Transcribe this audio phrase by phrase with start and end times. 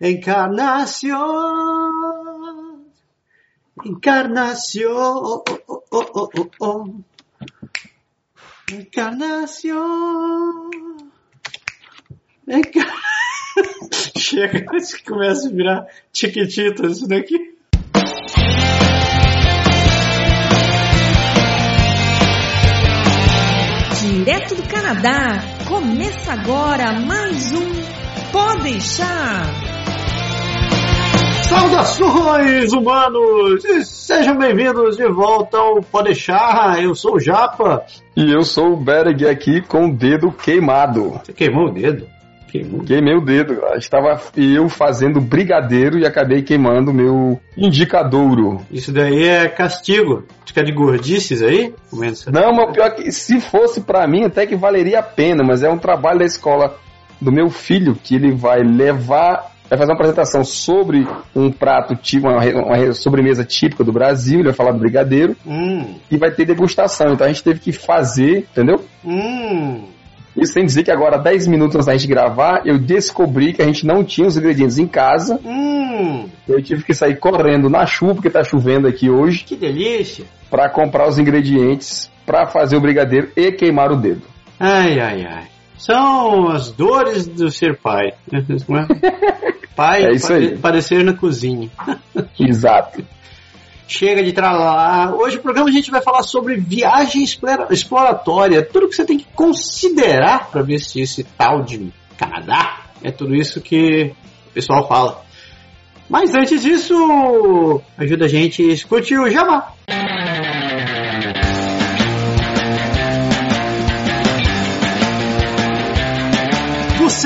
[0.00, 1.16] Encarnación.
[3.84, 4.96] Encarnación.
[4.96, 5.44] Oh,
[5.90, 6.84] oh, oh.
[8.72, 9.80] Encarnación.
[12.46, 12.86] Encar...
[14.18, 14.64] Chega,
[15.06, 17.56] começa a virar tiquititas isso daqui.
[24.00, 29.65] Direto do Canadá, começa agora mais um Pode deixar.
[31.48, 33.64] Saudações, humanos!
[33.64, 36.82] E sejam bem-vindos de volta ao Pode deixar.
[36.82, 37.84] Eu sou o Japa.
[38.16, 41.20] E eu sou o Bereg aqui com o dedo queimado.
[41.24, 42.08] Você queimou o dedo?
[42.48, 42.80] Queimou.
[42.80, 43.60] Queimei o dedo.
[43.76, 48.60] Estava eu fazendo brigadeiro e acabei queimando o meu indicadouro.
[48.70, 50.24] Isso daí é castigo.
[50.44, 51.72] Fica de gordices aí?
[52.32, 55.70] Não, mas pior que se fosse pra mim até que valeria a pena, mas é
[55.70, 56.76] um trabalho da escola
[57.20, 62.28] do meu filho que ele vai levar, vai fazer uma apresentação sobre um prato tipo,
[62.28, 66.30] uma, uma re- sobremesa típica do Brasil, ele vai falar do brigadeiro Hum, e vai
[66.30, 67.12] ter degustação.
[67.12, 68.84] Então a gente teve que fazer, entendeu?
[69.04, 69.84] hum.
[70.36, 73.64] Isso sem dizer que agora, 10 minutos antes da gente gravar, eu descobri que a
[73.64, 75.40] gente não tinha os ingredientes em casa.
[75.42, 80.26] Hum, Eu tive que sair correndo na chuva, porque tá chovendo aqui hoje, que delícia.
[80.50, 84.22] pra comprar os ingredientes pra fazer o brigadeiro e queimar o dedo.
[84.60, 85.44] Ai, ai, ai.
[85.78, 88.12] São as dores do ser pai.
[89.76, 90.56] Pai É aí.
[90.56, 91.70] parecer na cozinha.
[92.40, 93.04] Exato.
[93.86, 95.14] Chega de tralalá.
[95.14, 98.64] Hoje o programa a gente vai falar sobre viagem explora- exploratória.
[98.64, 103.34] Tudo que você tem que considerar para ver se esse tal de Canadá é tudo
[103.34, 104.12] isso que
[104.48, 105.22] o pessoal fala.
[106.08, 109.72] Mas antes disso, ajuda a gente escute o Jabá.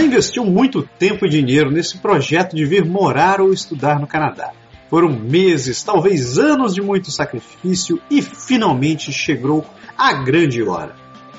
[0.00, 4.50] Você investiu muito tempo e dinheiro nesse projeto de vir morar ou estudar no Canadá.
[4.88, 9.62] Foram meses, talvez anos de muito sacrifício e finalmente chegou
[9.98, 10.94] a grande hora.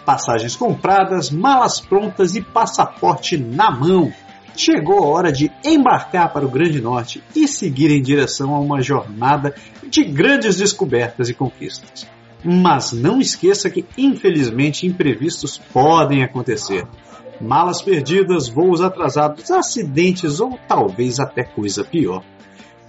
[0.05, 4.13] Passagens compradas, malas prontas e passaporte na mão.
[4.55, 8.79] Chegou a hora de embarcar para o Grande Norte e seguir em direção a uma
[8.79, 9.55] jornada
[9.89, 12.07] de grandes descobertas e conquistas.
[12.43, 16.85] Mas não esqueça que, infelizmente, imprevistos podem acontecer.
[17.41, 22.23] Malas perdidas, voos atrasados, acidentes ou talvez até coisa pior.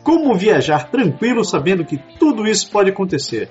[0.03, 3.51] Como viajar tranquilo sabendo que tudo isso pode acontecer?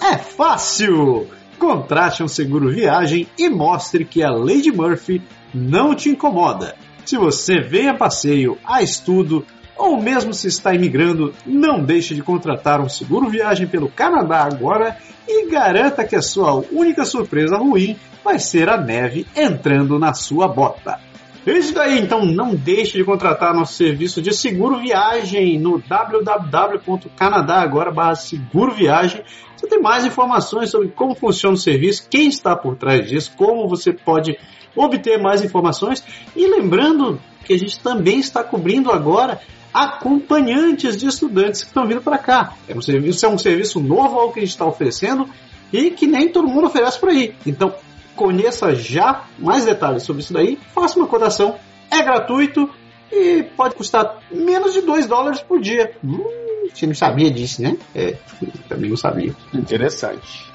[0.00, 1.28] É fácil!
[1.58, 5.22] Contrate um seguro viagem e mostre que a Lady Murphy
[5.52, 6.74] não te incomoda.
[7.04, 9.44] Se você vem a passeio, a estudo
[9.80, 14.98] ou mesmo se está imigrando, não deixe de contratar um seguro viagem pelo Canadá agora
[15.26, 20.46] e garanta que a sua única surpresa ruim vai ser a neve entrando na sua
[20.46, 21.00] bota.
[21.46, 28.14] É Isso daí, então não deixe de contratar nosso serviço de seguro viagem no www.canadagora
[28.14, 29.24] seguro viagem.
[29.56, 33.66] Você tem mais informações sobre como funciona o serviço, quem está por trás disso, como
[33.66, 34.36] você pode
[34.76, 36.04] obter mais informações.
[36.36, 39.40] E lembrando que a gente também está cobrindo agora
[39.72, 42.54] acompanhantes de estudantes que estão vindo para cá.
[42.68, 45.28] É um serviço, é um serviço novo ao que a gente está oferecendo
[45.72, 47.34] e que nem todo mundo oferece por aí.
[47.46, 47.74] Então,
[48.16, 51.56] conheça já mais detalhes sobre isso daí, faça uma cotação,
[51.90, 52.68] é gratuito
[53.10, 55.92] e pode custar menos de 2 dólares por dia.
[56.04, 56.24] Hum,
[56.72, 57.76] você não sabia disso, né?
[57.94, 58.16] É,
[58.68, 59.34] também não sabia.
[59.54, 60.49] Interessante.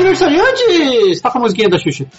[0.00, 1.10] Aniversariante!
[1.10, 2.06] Está com a musiquinha da Xuxa.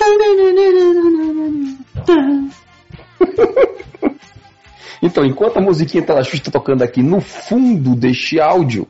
[5.03, 8.87] Então, enquanto a musiquinha da Xuxa está tocando aqui no fundo deste áudio,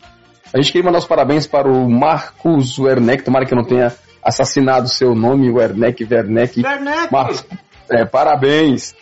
[0.54, 3.94] a gente queria mandar os parabéns para o Marcos Werneck, tomara que eu não tenha
[4.22, 6.62] assassinado seu nome, Werneck, Werneck.
[6.62, 7.14] Werneck!
[7.14, 7.46] Marcos,
[7.90, 8.94] é, parabéns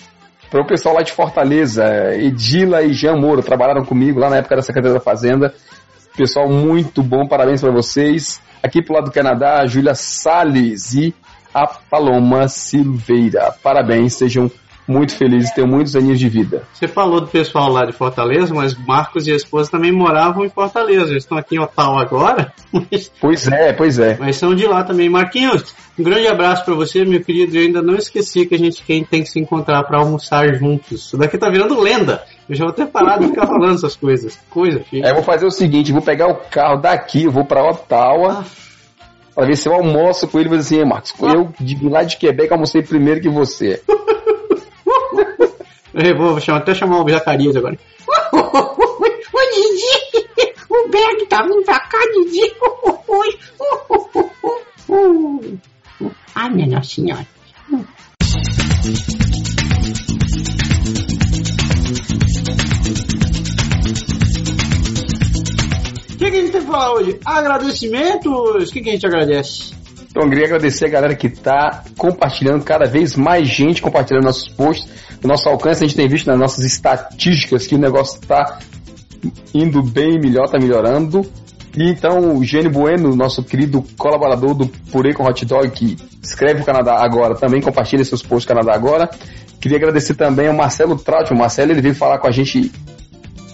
[0.51, 1.83] para o pessoal lá de Fortaleza,
[2.13, 5.51] Edila e Jean Moura, trabalharam comigo lá na época da Secretaria da Fazenda.
[6.15, 8.39] Pessoal muito bom, parabéns para vocês.
[8.61, 11.15] Aqui pro lado do Canadá, a Júlia Salles e
[11.53, 13.53] a Paloma Silveira.
[13.63, 14.51] Parabéns, sejam
[14.89, 16.63] muito felizes, tenham muitos aninhos de vida.
[16.73, 20.49] Você falou do pessoal lá de Fortaleza, mas Marcos e a esposa também moravam em
[20.49, 21.11] Fortaleza.
[21.11, 24.17] Eles estão aqui em Ottawa agora, mas, Pois é, pois é.
[24.19, 25.07] mas são de lá também.
[25.07, 27.55] Marquinhos, um grande abraço para você, meu querido.
[27.55, 31.05] Eu ainda não esqueci que a gente quem tem que se encontrar para almoçar juntos.
[31.05, 32.23] Isso daqui tá virando lenda.
[32.49, 34.39] Eu já vou ter parado de ficar falando essas coisas.
[34.49, 35.05] Coisa, filho.
[35.05, 38.43] É, eu vou fazer o seguinte, vou pegar o carro daqui, eu vou pra Ottawa,
[39.35, 42.01] pra ver se eu almoço com ele e vou dizer assim, Marcos, eu de lá
[42.01, 43.83] de Quebec almocei primeiro que você.
[45.93, 47.77] Eu vou chamar, até chamar o Zacarias agora.
[48.33, 50.27] Ô, Didi!
[50.69, 52.53] O Berg tá vindo pra cá, Didi!
[56.35, 57.27] Ai, minha Nossa Senhora.
[66.11, 67.19] O que, que a gente tem que falar hoje?
[67.25, 68.69] Agradecimentos?
[68.69, 69.78] O que, que a gente agradece?
[70.19, 74.49] Então, eu queria agradecer a galera que está compartilhando, cada vez mais gente compartilhando nossos
[74.49, 74.85] posts.
[75.23, 78.59] O nosso alcance, a gente tem visto nas nossas estatísticas que o negócio está
[79.53, 81.25] indo bem melhor, está melhorando.
[81.73, 86.63] E então, o Gênio Bueno, nosso querido colaborador do Purê com Hot Dog, que escreve
[86.63, 89.09] o Canadá Agora, também compartilha seus posts Canadá Agora.
[89.61, 91.31] Queria agradecer também ao Marcelo Traut.
[91.31, 92.69] O Marcelo ele veio falar com a gente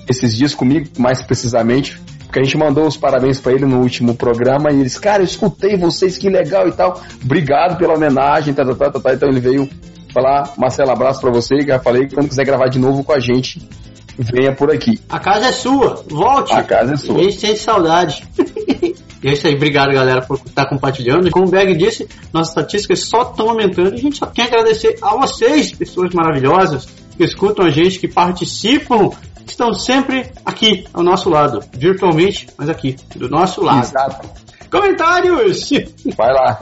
[0.10, 4.16] esses dias comigo, mais precisamente, porque a gente mandou os parabéns para ele no último
[4.16, 7.02] programa e eles, cara, eu escutei vocês, que legal e tal.
[7.24, 9.14] Obrigado pela homenagem, tá, tá, tá, tá, tá.
[9.14, 9.70] então ele veio
[10.14, 13.20] falar, Marcelo, abraço para você, já falei que quando quiser gravar de novo com a
[13.20, 13.68] gente,
[14.18, 15.00] venha por aqui.
[15.10, 16.54] A casa é sua, volte.
[16.54, 17.20] A casa é sua.
[17.20, 18.24] A gente sente saudade.
[19.22, 21.30] e é isso aí, obrigado galera por estar compartilhando.
[21.30, 24.98] Como o Berg disse, nossas estatísticas só estão aumentando e a gente só quer agradecer
[25.02, 26.88] a vocês, pessoas maravilhosas,
[27.18, 29.10] que escutam a gente, que participam,
[29.46, 33.86] que estão sempre aqui ao nosso lado, virtualmente, mas aqui, do nosso lado.
[33.86, 34.30] Exato.
[34.70, 35.70] Comentários!
[36.18, 36.60] Vai lá.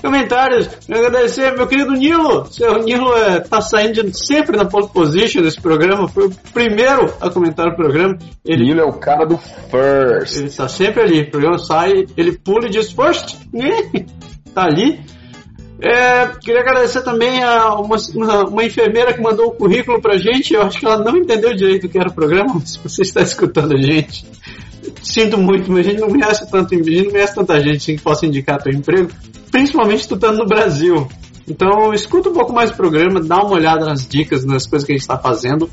[0.00, 2.46] Comentários, agradecer meu querido Nilo.
[2.46, 7.28] Seu Nilo é, tá saindo sempre na pole position desse programa, foi o primeiro a
[7.30, 8.16] comentar o programa.
[8.44, 10.36] Ele, Nilo é o cara do first.
[10.36, 13.70] ele tá sempre ali, o programa sai, ele pula e diz first, né?
[14.54, 15.00] tá ali.
[15.80, 17.96] É, queria agradecer também a uma,
[18.48, 20.54] uma, enfermeira que mandou o currículo pra gente.
[20.54, 23.22] Eu acho que ela não entendeu direito o que era o programa, se você está
[23.22, 24.26] escutando a gente,
[25.02, 27.96] sinto muito, mas a gente não conhece tanto, a gente não conhece tanta gente assim,
[27.96, 29.10] que possa indicar teu emprego,
[29.52, 31.06] principalmente tu estando no Brasil.
[31.46, 34.92] Então, escuta um pouco mais o programa, dá uma olhada nas dicas, nas coisas que
[34.92, 35.70] a gente está fazendo,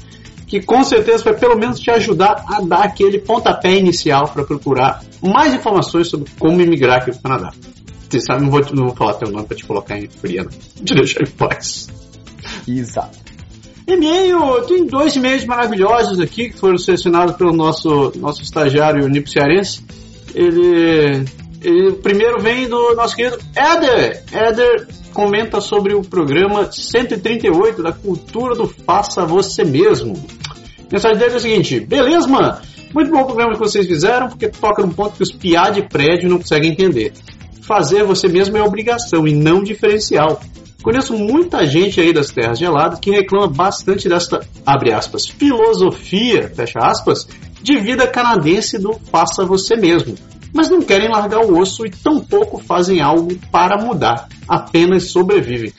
[0.47, 5.01] que com certeza vai pelo menos te ajudar a dar aquele pontapé inicial para procurar
[5.21, 7.51] mais informações sobre como imigrar aqui no Canadá.
[8.15, 10.85] Você sabe, não vou, não vou falar teu nome para te colocar em fria, não.
[10.85, 11.89] Te deixar em paz.
[12.65, 13.17] Exato.
[13.85, 19.83] E-mail, tem dois e-mails maravilhosos aqui que foram selecionados pelo nosso, nosso estagiário Nipo Cearense.
[20.33, 21.25] Ele,
[21.61, 24.23] ele o primeiro vem do nosso querido Éder.
[24.31, 30.13] Éder comenta sobre o programa 138 da cultura do faça você mesmo.
[30.79, 32.57] A mensagem dele é a seguinte: beleza, mano?
[32.93, 35.83] Muito bom o programa que vocês fizeram, porque toca num ponto que os piá de
[35.83, 37.11] prédio não conseguem entender.
[37.65, 40.39] Fazer você mesmo é obrigação e não diferencial.
[40.83, 46.77] Conheço muita gente aí das terras geladas que reclama bastante desta, abre aspas, filosofia, fecha
[46.79, 47.27] aspas,
[47.63, 50.13] de vida canadense do faça você mesmo.
[50.53, 55.73] Mas não querem largar o osso e tampouco fazem algo para mudar, apenas sobrevivem.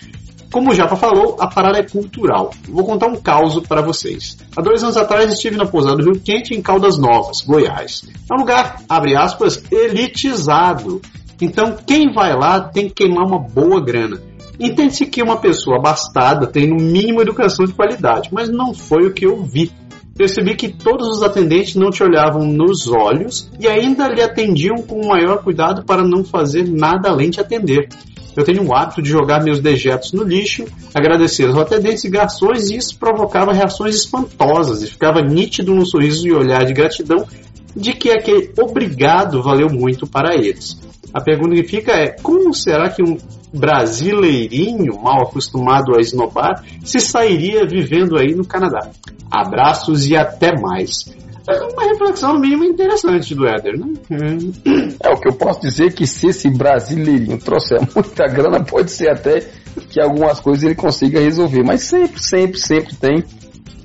[0.52, 2.52] Como o Japa falou, a parada é cultural.
[2.68, 4.36] Vou contar um caos para vocês.
[4.56, 8.02] Há dois anos atrás estive na pousada do Rio Quente em Caldas Novas, Goiás.
[8.28, 11.00] É um lugar, abre aspas, elitizado.
[11.40, 14.20] Então quem vai lá tem que queimar uma boa grana.
[14.58, 19.12] Entende-se que uma pessoa abastada tem no mínimo educação de qualidade, mas não foi o
[19.12, 19.70] que eu vi.
[20.16, 24.98] Percebi que todos os atendentes não te olhavam nos olhos e ainda lhe atendiam com
[24.98, 27.88] o maior cuidado para não fazer nada além de atender.
[28.34, 32.70] Eu tenho o hábito de jogar meus dejetos no lixo, agradecer aos atendentes e garçons
[32.70, 37.26] e isso provocava reações espantosas e ficava nítido no sorriso e olhar de gratidão
[37.74, 40.78] de que aquele obrigado valeu muito para eles.
[41.16, 43.16] A pergunta que fica é: como será que um
[43.54, 48.90] brasileirinho mal acostumado a esnobar se sairia vivendo aí no Canadá?
[49.30, 51.16] Abraços e até mais.
[51.48, 53.94] É uma reflexão no mínimo interessante do Éder, né?
[55.02, 59.08] É o que eu posso dizer que se esse brasileirinho trouxer muita grana, pode ser
[59.08, 59.40] até
[59.88, 61.62] que algumas coisas ele consiga resolver.
[61.64, 63.24] Mas sempre, sempre, sempre tem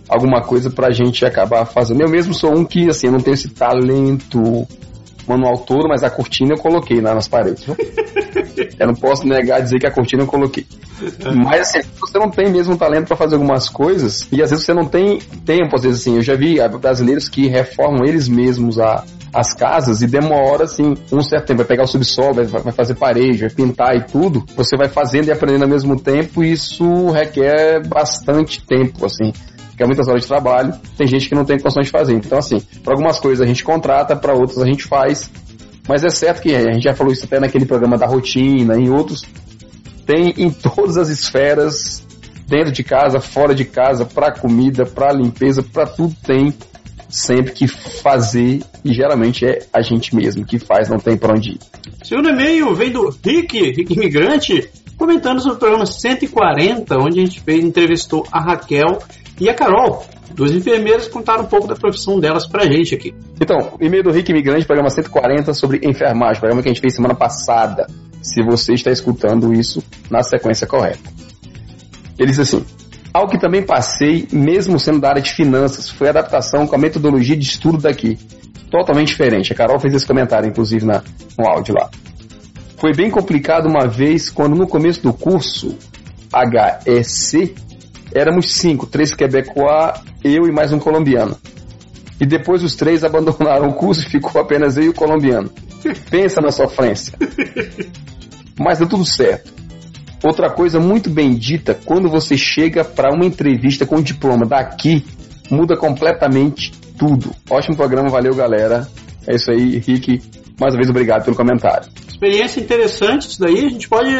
[0.09, 2.01] alguma coisa pra gente acabar fazendo.
[2.01, 4.67] Eu mesmo sou um que, assim, não tenho esse talento
[5.31, 7.65] manual todo, mas a cortina eu coloquei lá nas paredes.
[8.79, 10.65] Eu não posso negar dizer que a cortina eu coloquei.
[11.43, 14.73] Mas assim, você não tem mesmo talento para fazer algumas coisas, e às vezes você
[14.73, 19.03] não tem tempo, às vezes assim, eu já vi brasileiros que reformam eles mesmos a,
[19.33, 21.59] as casas e demora assim um certo tempo.
[21.59, 24.43] Vai pegar o subsolo, vai, vai fazer parede, vai pintar e tudo.
[24.55, 29.31] Você vai fazendo e aprendendo ao mesmo tempo, e isso requer bastante tempo, assim
[29.81, 32.13] que é muitas horas de trabalho, tem gente que não tem condição de fazer.
[32.13, 35.29] Então, assim, para algumas coisas a gente contrata, para outras a gente faz.
[35.89, 38.91] Mas é certo que a gente já falou isso até naquele programa da rotina, em
[38.91, 39.23] outros.
[40.05, 42.05] Tem em todas as esferas,
[42.47, 46.53] dentro de casa, fora de casa, para comida, para limpeza, para tudo tem
[47.09, 51.53] sempre que fazer e geralmente é a gente mesmo que faz, não tem para onde
[51.53, 51.59] ir.
[52.03, 57.41] Segundo e-mail vem do Rick, Rick Imigrante, comentando sobre o programa 140, onde a gente
[57.41, 58.99] fez, entrevistou a Raquel
[59.41, 60.05] e a Carol,
[60.35, 63.11] duas enfermeiras, contaram um pouco da profissão delas pra gente aqui.
[63.41, 67.15] Então, e-mail do Rick Imigrante, programa 140 sobre enfermagem, programa que a gente fez semana
[67.15, 67.87] passada,
[68.21, 71.09] se você está escutando isso na sequência correta.
[72.19, 72.63] Ele diz assim:
[73.11, 77.35] Ao que também passei, mesmo sendo da área de finanças, foi adaptação com a metodologia
[77.35, 78.19] de estudo daqui.
[78.69, 79.51] Totalmente diferente.
[79.51, 81.01] A Carol fez esse comentário, inclusive, na,
[81.35, 81.89] no áudio lá.
[82.77, 85.75] Foi bem complicado uma vez quando no começo do curso
[86.31, 87.55] HEC
[88.13, 91.37] éramos cinco, três quebecois, eu e mais um colombiano.
[92.19, 95.49] E depois os três abandonaram o curso e ficou apenas eu e o colombiano.
[96.09, 97.17] Pensa na sofrência.
[98.59, 99.51] Mas deu tudo certo.
[100.23, 105.03] Outra coisa muito bem dita, quando você chega para uma entrevista com diploma daqui,
[105.49, 107.31] muda completamente tudo.
[107.49, 108.87] Ótimo programa, valeu galera.
[109.25, 110.21] É isso aí, Rick.
[110.59, 111.89] Mais uma vez, obrigado pelo comentário.
[112.07, 113.65] Experiência interessante isso daí.
[113.65, 114.11] A gente pode.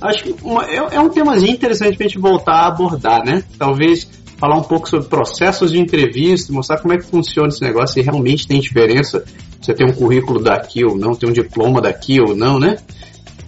[0.00, 3.44] Acho que uma, é, é, um temazinho interessante pra gente voltar a abordar, né?
[3.58, 7.94] Talvez falar um pouco sobre processos de entrevista, mostrar como é que funciona esse negócio,
[7.94, 9.22] se realmente tem diferença
[9.60, 12.78] você tem um currículo daqui ou não, tem um diploma daqui ou não, né?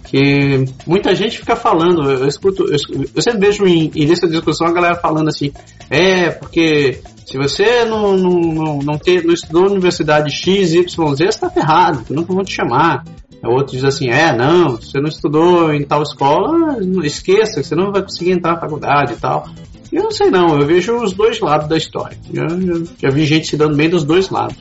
[0.05, 2.77] que muita gente fica falando, eu escuto, eu,
[3.15, 5.51] eu sempre vejo em, em discussão a galera falando assim,
[5.89, 11.15] é, porque se você não, não, não, não, ter, não estudou na universidaz X, Y,
[11.15, 13.03] Z, você tá ferrado, nunca vão te chamar.
[13.43, 18.01] Outro diz assim, é, não, você não estudou em tal escola, esqueça, você não vai
[18.01, 19.47] conseguir entrar na faculdade e tal.
[19.91, 22.17] Eu não sei não, eu vejo os dois lados da história.
[22.33, 24.55] Já, vi gente se dando bem dos dois lados.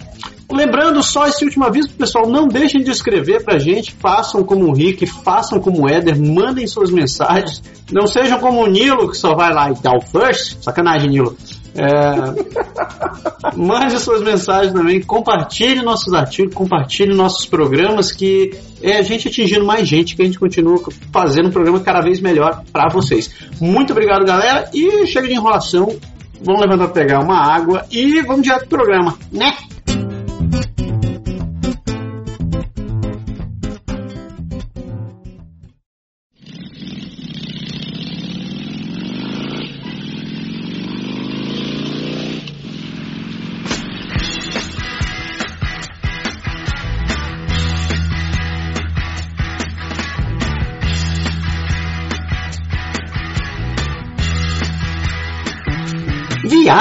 [0.51, 4.75] Lembrando só esse último aviso pessoal, não deixem de escrever pra gente, façam como o
[4.75, 9.35] Rick, façam como o Éder, mandem suas mensagens, não sejam como o Nilo, que só
[9.35, 11.35] vai lá e dá o first, sacanagem Nilo.
[11.75, 18.51] É, mande suas mensagens também, compartilhe nossos artigos, compartilhe nossos programas, que
[18.83, 22.21] é a gente atingindo mais gente, que a gente continua fazendo um programa cada vez
[22.21, 23.31] melhor para vocês.
[23.61, 25.97] Muito obrigado, galera, e chega de enrolação.
[26.45, 29.55] Vamos levantar pegar uma água e vamos direto pro programa, né?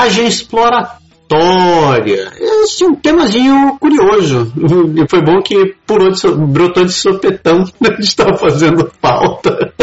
[0.02, 2.32] Viagem exploratória.
[2.64, 4.52] Esse é um temazinho curioso.
[4.96, 9.74] E foi bom que pulou de brotou de sopetão a gente estava fazendo pauta.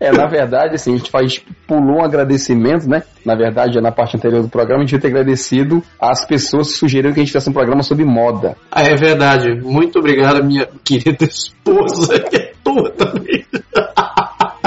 [0.00, 3.02] É, na verdade, assim, a gente, faz, pulou um agradecimento, né?
[3.24, 6.78] Na verdade, na parte anterior do programa, a gente devia ter agradecido às pessoas que
[6.78, 8.56] sugeriram que a gente fizesse um programa sobre moda.
[8.70, 9.60] Ah, é verdade.
[9.62, 13.44] Muito obrigado, minha querida esposa, que é tua também.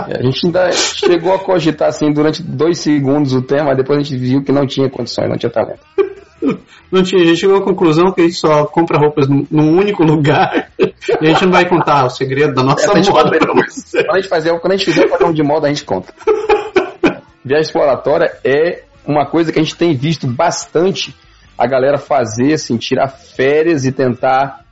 [0.10, 4.04] A gente ainda chegou a cogitar assim durante dois segundos o tema, mas depois a
[4.04, 5.82] gente viu que não tinha condições, não tinha talento.
[6.90, 10.04] Não tinha, a gente chegou à conclusão que a gente só compra roupas num, único
[10.04, 13.04] lugar e a gente não vai contar o segredo da nossa é, moda.
[13.04, 13.60] Quando
[14.10, 16.14] a gente, fazer, quando a gente fizer o programa de moda, a gente conta.
[17.44, 21.14] Viagem exploratória é uma coisa que a gente tem visto bastante
[21.58, 24.64] a galera fazer, assim, tirar férias e tentar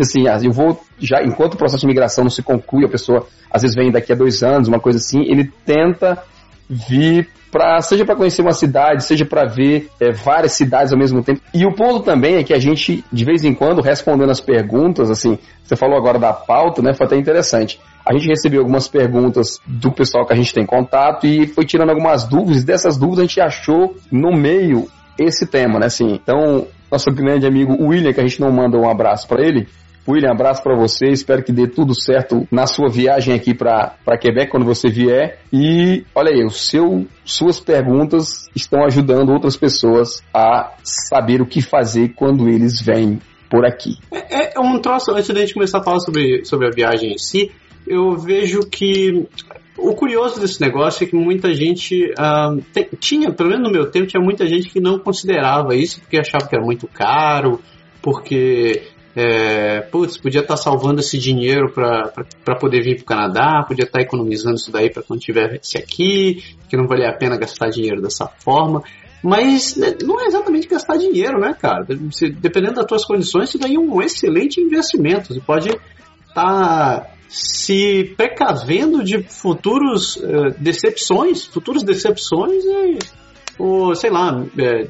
[0.00, 3.26] assim, ah, eu vou já enquanto o processo de migração não se conclui, a pessoa
[3.50, 6.22] às vezes vem daqui a dois anos, uma coisa assim, ele tenta
[6.68, 11.22] vir para seja para conhecer uma cidade, seja para ver é, várias cidades ao mesmo
[11.22, 11.42] tempo.
[11.52, 15.10] E o ponto também é que a gente de vez em quando respondendo as perguntas,
[15.10, 16.94] assim, você falou agora da pauta, né?
[16.94, 17.78] Foi até interessante.
[18.06, 21.90] A gente recebeu algumas perguntas do pessoal que a gente tem contato e foi tirando
[21.90, 22.64] algumas dúvidas.
[22.64, 25.86] Dessas dúvidas a gente achou no meio esse tema, né?
[25.86, 29.68] Assim, então nosso grande amigo William, que a gente não manda um abraço para ele,
[30.06, 31.06] William, abraço para você.
[31.06, 35.38] Espero que dê tudo certo na sua viagem aqui para Quebec quando você vier.
[35.52, 41.62] E olha aí, o seu, suas perguntas estão ajudando outras pessoas a saber o que
[41.62, 43.96] fazer quando eles vêm por aqui.
[44.10, 47.18] É, é um troço, antes da gente começar a falar sobre, sobre a viagem em
[47.18, 47.52] si,
[47.86, 49.28] eu vejo que
[49.76, 52.12] o curioso desse negócio é que muita gente
[52.72, 56.18] tem, tinha, pelo menos no meu tempo, tinha muita gente que não considerava isso porque
[56.18, 57.60] achava que era muito caro,
[58.00, 58.82] porque
[59.14, 63.84] é, putz, podia estar tá salvando esse dinheiro para poder vir para o Canadá, podia
[63.84, 67.68] estar tá economizando isso daí para quando tivesse aqui, que não valia a pena gastar
[67.68, 68.82] dinheiro dessa forma.
[69.22, 71.86] Mas né, não é exatamente gastar dinheiro, né, cara?
[72.40, 75.32] Dependendo das tuas condições, isso daí é um excelente investimento.
[75.32, 82.98] Você pode estar tá se precavendo de futuros uh, decepções, futuras decepções e,
[83.58, 84.86] ou, sei lá, é,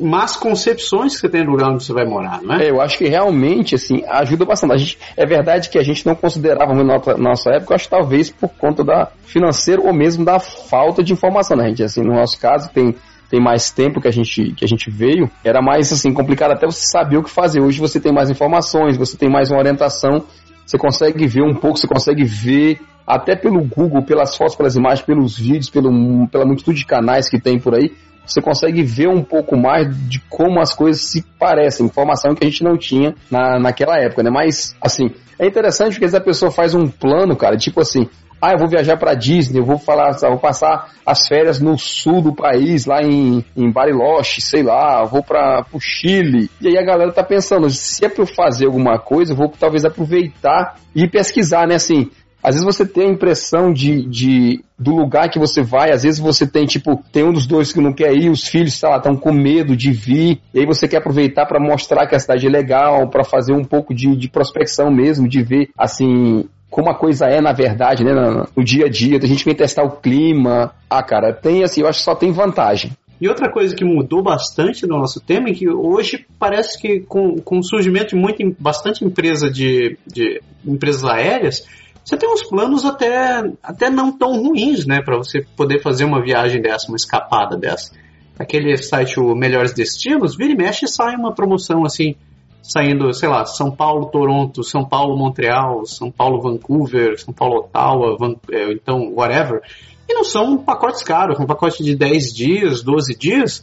[0.00, 2.70] más concepções que você tem do lugar onde você vai morar, não é?
[2.70, 4.78] Eu acho que realmente, assim, ajuda bastante.
[4.78, 8.82] Gente, é verdade que a gente não considerava na nossa, época, acho talvez por conta
[8.82, 11.82] da financeiro ou mesmo da falta de informação, né, gente?
[11.82, 12.94] Assim, no nosso caso, tem
[13.30, 16.66] tem mais tempo que a gente que a gente veio, era mais assim complicado até
[16.66, 17.60] você saber o que fazer.
[17.60, 20.24] Hoje você tem mais informações, você tem mais uma orientação,
[20.64, 25.04] você consegue ver um pouco, você consegue ver até pelo Google, pelas fotos, pelas imagens,
[25.04, 25.90] pelos vídeos, pelo,
[26.28, 27.92] pela multitude de canais que tem por aí,
[28.26, 32.48] você consegue ver um pouco mais de como as coisas se parecem, informação que a
[32.48, 34.30] gente não tinha na, naquela época, né?
[34.30, 38.08] Mas, assim, é interessante porque às vezes a pessoa faz um plano, cara, tipo assim,
[38.40, 42.20] ah, eu vou viajar para Disney, eu vou falar, vou passar as férias no sul
[42.20, 46.50] do país, lá em, em Bariloche, sei lá, vou para o Chile.
[46.60, 49.48] E aí a galera tá pensando, se é para eu fazer alguma coisa, eu vou
[49.48, 51.76] talvez aproveitar e pesquisar, né?
[51.76, 52.10] Assim,
[52.44, 56.20] às vezes você tem a impressão de, de do lugar que você vai, às vezes
[56.20, 58.98] você tem, tipo, tem um dos dois que não quer ir, os filhos, sei lá,
[58.98, 62.46] estão com medo de vir, e aí você quer aproveitar para mostrar que a cidade
[62.46, 66.94] é legal, para fazer um pouco de, de prospecção mesmo, de ver, assim, como a
[66.94, 69.18] coisa é na verdade, né, no, no dia a dia.
[69.22, 70.72] A gente vem testar o clima.
[70.90, 72.90] Ah, cara, tem assim, eu acho que só tem vantagem.
[73.20, 77.36] E outra coisa que mudou bastante no nosso tema é que hoje parece que com,
[77.36, 81.64] com o surgimento de muita, bastante empresa de, de empresas aéreas,
[82.04, 86.22] você tem uns planos até, até não tão ruins, né, para você poder fazer uma
[86.22, 87.92] viagem dessa, uma escapada dessa.
[88.38, 92.14] Aquele site o Melhores Destinos, vira e mexe sai uma promoção assim,
[92.62, 98.16] saindo, sei lá, São Paulo, Toronto, São Paulo, Montreal, São Paulo, Vancouver, São Paulo, Ottawa,
[98.18, 99.62] Van, é, então, whatever.
[100.08, 103.62] E não são pacotes caros, um pacote de 10 dias, 12 dias.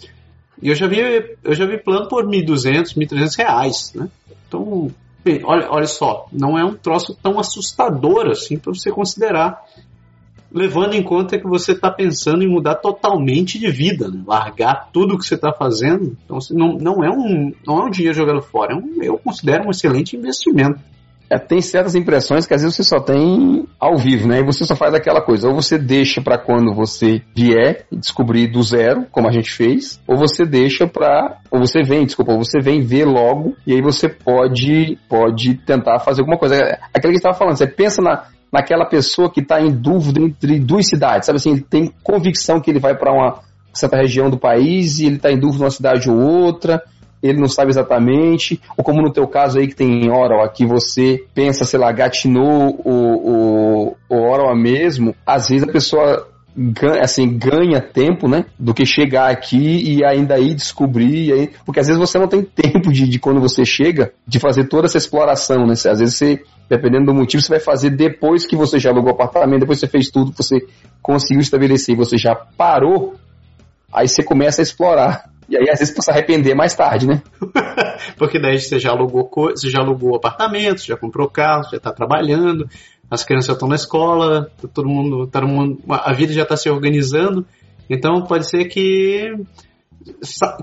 [0.62, 1.00] E eu já vi,
[1.44, 4.08] eu já vi plano por 1.200, 1.300 reais, né?
[4.48, 4.92] Então,
[5.44, 9.64] olha, olha só, não é um troço tão assustador assim para você considerar
[10.54, 14.22] levando em conta que você está pensando em mudar totalmente de vida, né?
[14.28, 16.18] largar tudo que você está fazendo.
[16.26, 19.66] Então, não, não, é um, não é um dinheiro jogado fora, é um, eu considero
[19.66, 20.80] um excelente investimento.
[21.32, 24.42] É, tem certas impressões que às vezes você só tem ao vivo, né?
[24.42, 25.48] E você só faz aquela coisa.
[25.48, 30.18] Ou você deixa para quando você vier descobrir do zero, como a gente fez, ou
[30.18, 34.10] você deixa para, ou você vem, desculpa, ou você vem ver logo e aí você
[34.10, 36.56] pode pode tentar fazer alguma coisa.
[36.56, 40.20] Aquilo que a gente estava falando, você pensa na naquela pessoa que está em dúvida
[40.20, 43.40] entre duas cidades, sabe assim, ele tem convicção que ele vai para uma
[43.74, 46.84] certa região do país e ele está em dúvida uma cidade ou outra,
[47.22, 51.24] ele não sabe exatamente, ou como no teu caso aí que tem Oral, aqui você
[51.34, 57.38] pensa, sei lá, gatinou o, o, o Oral mesmo, às vezes a pessoa ganha, assim,
[57.38, 58.46] ganha tempo, né?
[58.60, 62.44] Do que chegar aqui e ainda aí descobrir, aí, porque às vezes você não tem
[62.44, 65.74] tempo de, de quando você chega, de fazer toda essa exploração, né?
[65.74, 69.16] Às vezes você, dependendo do motivo, você vai fazer depois que você já alugou o
[69.16, 70.66] apartamento, depois que você fez tudo, que você
[71.02, 73.16] conseguiu estabelecer, você já parou,
[73.92, 75.30] aí você começa a explorar.
[75.50, 77.22] E aí, às vezes, você se arrepender mais tarde, né?
[78.18, 82.68] Porque daí você já alugou você já alugou apartamento, já comprou carro, já está trabalhando,
[83.10, 86.70] as crianças estão na escola, tá todo mundo, todo mundo, a vida já está se
[86.70, 87.46] organizando.
[87.90, 89.34] Então pode ser que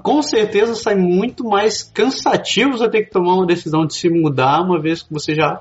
[0.03, 4.62] com certeza sai muito mais cansativo você ter que tomar uma decisão de se mudar
[4.62, 5.61] uma vez que você já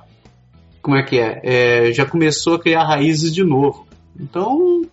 [0.82, 3.86] como é que é, é já começou a criar raízes de novo.
[4.18, 4.84] Então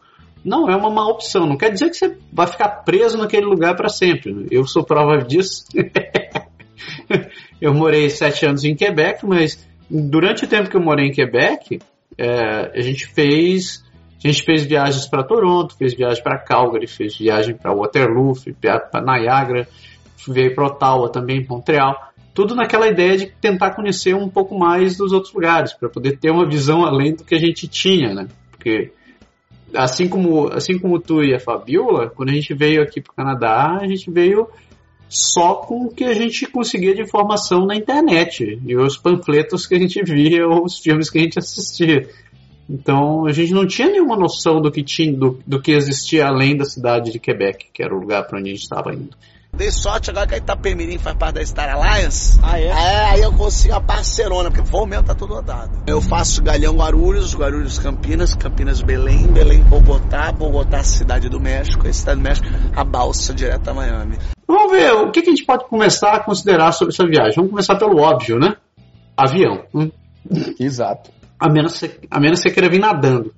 [0.44, 1.46] não é uma má opção.
[1.46, 4.46] Não quer dizer que você vai ficar preso naquele lugar para sempre.
[4.50, 5.64] Eu sou prova disso.
[7.60, 11.78] eu morei sete anos em Quebec, mas durante o tempo que eu morei em Quebec,
[12.18, 13.82] é, a gente fez
[14.24, 18.56] a gente fez viagens para Toronto, fez viagem para Calgary, fez viagem para Waterloo, fez
[18.58, 19.68] viagem para Niagara,
[20.26, 22.10] veio para Ottawa também, Montreal.
[22.32, 26.30] Tudo naquela ideia de tentar conhecer um pouco mais dos outros lugares, para poder ter
[26.30, 28.26] uma visão além do que a gente tinha, né?
[28.50, 28.92] Porque
[29.74, 33.16] assim como, assim como tu e a Fabiola, quando a gente veio aqui para o
[33.16, 34.48] Canadá, a gente veio
[35.08, 39.74] só com o que a gente conseguia de informação na internet e os panfletos que
[39.74, 42.08] a gente via ou os filmes que a gente assistia.
[42.68, 46.56] Então a gente não tinha nenhuma noção do que tinha, do, do que existia além
[46.56, 49.16] da cidade de Quebec, que era o lugar para onde a gente estava indo.
[49.54, 52.40] Dei sorte agora que a Itapemirim faz parte da Star Alliance.
[52.42, 52.66] Ah, é?
[52.66, 55.82] É, aí eu consigo a parcerona, porque voo mesmo tá tudo rodado.
[55.86, 61.94] Eu faço Galhão Guarulhos, Guarulhos Campinas, Campinas Belém, Belém Bogotá, Bogotá Cidade do México, e
[61.94, 64.18] Cidade do México, a balsa direto a Miami.
[64.46, 67.34] Vamos ver o que, que, a gente pode começar a considerar sobre essa viagem.
[67.36, 68.56] Vamos começar pelo óbvio, né?
[69.16, 69.64] Avião.
[69.72, 69.90] Hum.
[70.58, 71.10] Exato.
[71.38, 73.32] A menos, a menos que você queira vir nadando.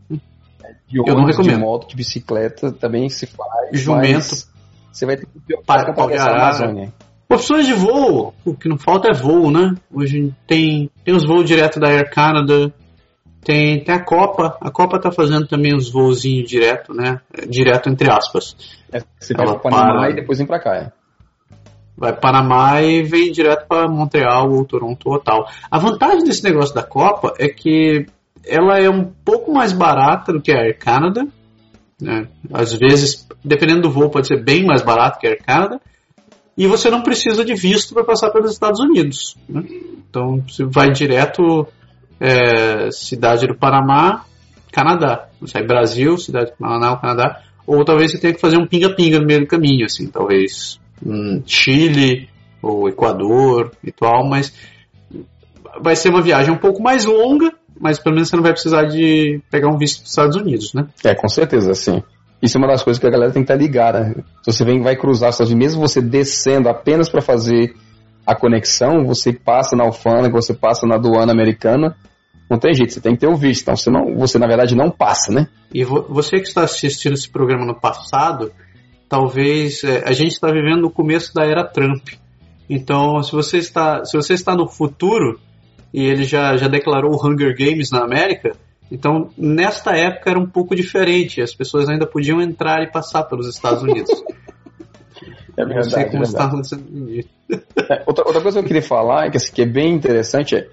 [0.88, 1.55] De ônibus, eu não recomendo.
[1.55, 3.81] de moto, de bicicleta também se faz.
[3.81, 4.56] Jumento.
[4.92, 6.92] Você vai ter que para atravessar a Amazônia.
[7.29, 9.75] Opções de voo, o que não falta é voo, né?
[9.92, 12.72] Hoje tem, tem os voos direto da Air Canada,
[13.46, 17.20] tem, tem a Copa, a Copa tá fazendo também os voozinhos direto, né?
[17.49, 18.57] Direto entre aspas.
[18.92, 20.92] É, você vai para Panamá e depois vem para cá, é.
[21.96, 25.49] Vai para Panamá e vem direto para Montreal ou Toronto ou tal.
[25.70, 28.07] A vantagem desse negócio da Copa é que
[28.44, 31.27] ela é um pouco mais barata do que a Air Canada,
[32.00, 32.28] né?
[32.52, 35.80] Às vezes, dependendo do voo, pode ser bem mais barato que a Air Canada.
[36.56, 39.37] E você não precisa de visto para passar pelos Estados Unidos.
[39.48, 39.62] Né?
[40.09, 41.66] Então, você vai direto
[42.18, 44.24] é, cidade do Panamá,
[44.72, 45.28] Canadá.
[45.46, 47.42] Sai Brasil, cidade de Manaus, Canadá.
[47.66, 51.42] Ou talvez você tenha que fazer um pinga-pinga no meio do caminho, assim, talvez um
[51.44, 52.28] Chile
[52.62, 54.54] ou Equador e tal, mas
[55.80, 58.85] vai ser uma viagem um pouco mais longa, mas pelo menos você não vai precisar
[58.85, 60.87] de pegar um visto dos Estados Unidos, né?
[61.05, 62.03] É, com certeza, sim.
[62.41, 64.25] Isso é uma das coisas que a galera tem que estar ligada.
[64.43, 67.75] Se você vem, vai cruzar os Estados Unidos, mesmo você descendo apenas para fazer
[68.27, 71.97] a conexão, você passa na alfândega, você passa na aduana americana,
[72.51, 73.62] não tem jeito, você tem que ter o visto.
[73.62, 75.49] Então você, não, você na verdade não passa, né?
[75.73, 78.53] E você que está assistindo esse programa no passado,
[79.09, 82.09] talvez é, a gente está vivendo no começo da era Trump.
[82.69, 85.39] Então, se você está, se você está no futuro
[85.92, 88.53] e ele já, já declarou o Hunger Games na América,
[88.90, 91.40] então nesta época era um pouco diferente.
[91.40, 94.11] As pessoas ainda podiam entrar e passar pelos Estados Unidos.
[95.59, 95.87] É verdade.
[95.87, 96.51] Não sei como é está
[97.90, 100.68] é, outra, outra coisa que eu queria falar, que, assim, que é bem interessante, é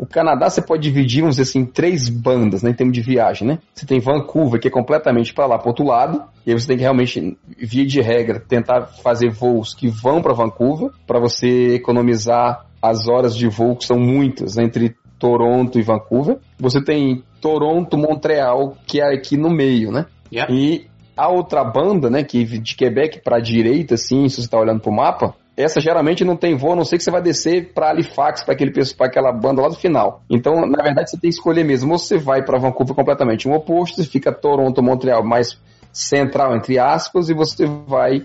[0.00, 3.02] o Canadá você pode dividir, vamos dizer assim, em três bandas, né, em termos de
[3.02, 3.58] viagem, né?
[3.74, 6.78] Você tem Vancouver, que é completamente para lá, para outro lado, e aí você tem
[6.78, 12.64] que realmente, via de regra, tentar fazer voos que vão para Vancouver, para você economizar
[12.82, 16.38] as horas de voo, que são muitas, né, entre Toronto e Vancouver.
[16.58, 20.06] Você tem Toronto, Montreal, que é aqui no meio, né?
[20.32, 20.52] Yeah.
[20.52, 24.58] E a outra banda, né, que de Quebec para a direita, assim, se você está
[24.58, 27.20] olhando para o mapa, essa geralmente não tem voo, a não ser que você vai
[27.20, 30.22] descer para Halifax, para aquele para aquela banda lá do final.
[30.30, 31.92] Então, na verdade, você tem que escolher mesmo.
[31.92, 35.58] Ou você vai para Vancouver completamente um oposto, fica Toronto, Montreal mais
[35.92, 38.22] central, entre aspas, e você vai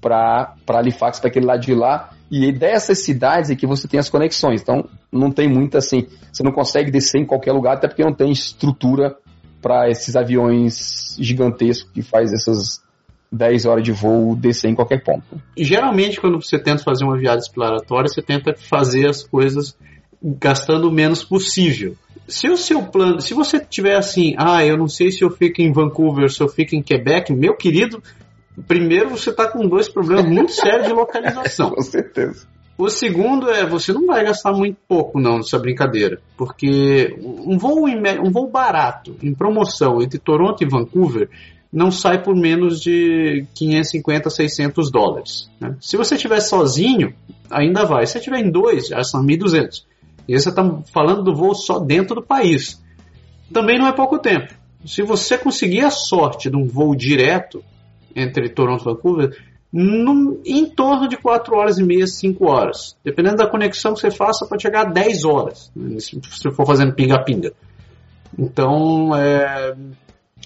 [0.00, 2.10] para Halifax, para aquele lado de lá.
[2.36, 4.60] E dessas cidades é que você tem as conexões.
[4.60, 6.08] Então, não tem muita assim.
[6.32, 9.16] Você não consegue descer em qualquer lugar, até porque não tem estrutura
[9.62, 12.82] para esses aviões gigantescos que faz essas
[13.30, 15.24] 10 horas de voo descer em qualquer ponto.
[15.56, 19.76] Geralmente, quando você tenta fazer uma viagem exploratória, você tenta fazer as coisas
[20.20, 21.94] gastando o menos possível.
[22.26, 25.62] Se o seu plano, se você tiver assim, ah, eu não sei se eu fico
[25.62, 28.02] em Vancouver, se eu fico em Quebec, meu querido,
[28.62, 31.70] primeiro você está com dois problemas muito sérios de localização.
[31.70, 32.46] com certeza.
[32.76, 37.86] O segundo é, você não vai gastar muito pouco não nessa brincadeira, porque um voo,
[37.86, 41.30] um voo barato, em promoção entre Toronto e Vancouver,
[41.72, 45.50] não sai por menos de 550, 600 dólares.
[45.60, 45.76] Né?
[45.80, 47.14] Se você estiver sozinho,
[47.50, 48.06] ainda vai.
[48.06, 49.84] Se você estiver em dois, já são 1.200.
[50.26, 52.82] E você está falando do voo só dentro do país.
[53.52, 54.54] Também não é pouco tempo.
[54.84, 57.62] Se você conseguir a sorte de um voo direto
[58.14, 59.36] entre Toronto e Vancouver,
[59.72, 62.96] num, em torno de 4 horas e meia, 5 horas.
[63.04, 65.98] Dependendo da conexão que você faça, pode chegar a 10 horas, né?
[65.98, 67.52] se você for fazendo pinga-pinga.
[68.38, 69.74] Então, é,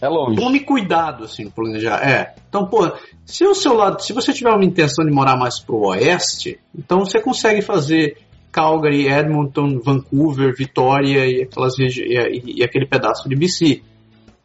[0.01, 0.37] é longe.
[0.37, 1.99] Tome cuidado, assim, planejar.
[2.03, 2.35] É.
[2.49, 2.91] Então, pô,
[3.27, 7.01] se o seu lado, se você tiver uma intenção de morar mais pro oeste, então
[7.01, 8.17] você consegue fazer
[8.53, 13.83] Calgary, Edmonton, Vancouver, Vitória e, aquelas e, e aquele pedaço de BC.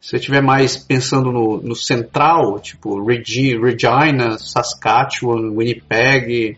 [0.03, 6.57] Se você estiver mais pensando no, no central, tipo Regi, Regina, Saskatchewan, Winnipeg,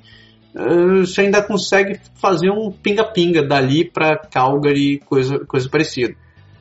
[0.56, 6.16] uh, você ainda consegue fazer um pinga-pinga dali para Calgary, coisa, coisa parecida.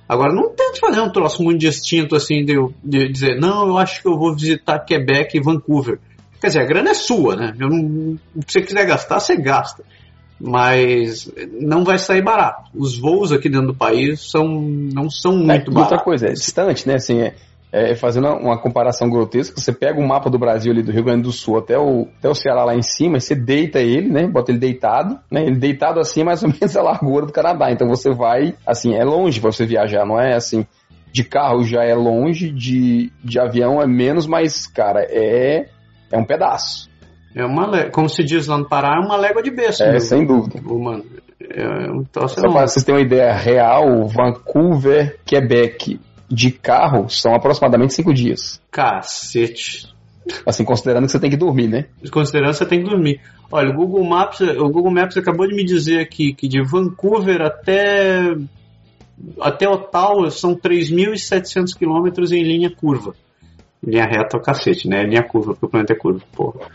[0.06, 4.02] Agora, não tente fazer um troço muito distinto assim de, de, dizer, não, eu acho
[4.02, 5.98] que eu vou visitar Quebec e Vancouver.
[6.38, 7.54] Quer dizer, a grana é sua, né?
[7.58, 9.82] Eu não, se você quiser gastar, você gasta.
[10.40, 12.70] Mas não vai sair barato.
[12.74, 15.76] Os voos aqui dentro do país são, não são é, muito é, baratos.
[15.76, 16.94] Outra coisa, é distante, né?
[16.94, 17.34] Assim, é,
[17.74, 21.22] é, fazendo uma comparação grotesca, você pega o mapa do Brasil ali do Rio Grande
[21.22, 24.28] do Sul até o, até o Ceará lá em cima, você deita ele, né?
[24.28, 25.42] Bota ele deitado, né?
[25.42, 27.72] Ele deitado assim é mais ou menos a largura do Canadá.
[27.72, 30.64] Então você vai, assim, é longe para você viajar, não é assim.
[31.12, 35.66] De carro já é longe, de, de avião é menos, mas, cara, é,
[36.12, 36.88] é um pedaço.
[37.34, 39.84] É uma, como se diz lá no Pará, é uma légua de besta.
[39.84, 40.60] É, meu, sem dúvida.
[40.62, 41.04] Mano,
[41.40, 47.92] é um Só para vocês terem uma ideia real, Vancouver, Quebec, de carro são aproximadamente
[47.92, 48.60] cinco dias.
[48.70, 49.92] Cacete.
[50.46, 51.86] Assim, considerando que você tem que dormir, né?
[52.10, 53.20] Considerando que você tem que dormir.
[53.50, 57.42] Olha, o Google Maps, o Google Maps acabou de me dizer aqui que de Vancouver
[57.42, 58.34] até
[59.40, 63.14] até Ottawa são 3.700 quilômetros em linha curva.
[63.86, 65.02] Linha reta é o cacete, né?
[65.02, 66.70] Linha curva, porque o planeta é curvo, porra.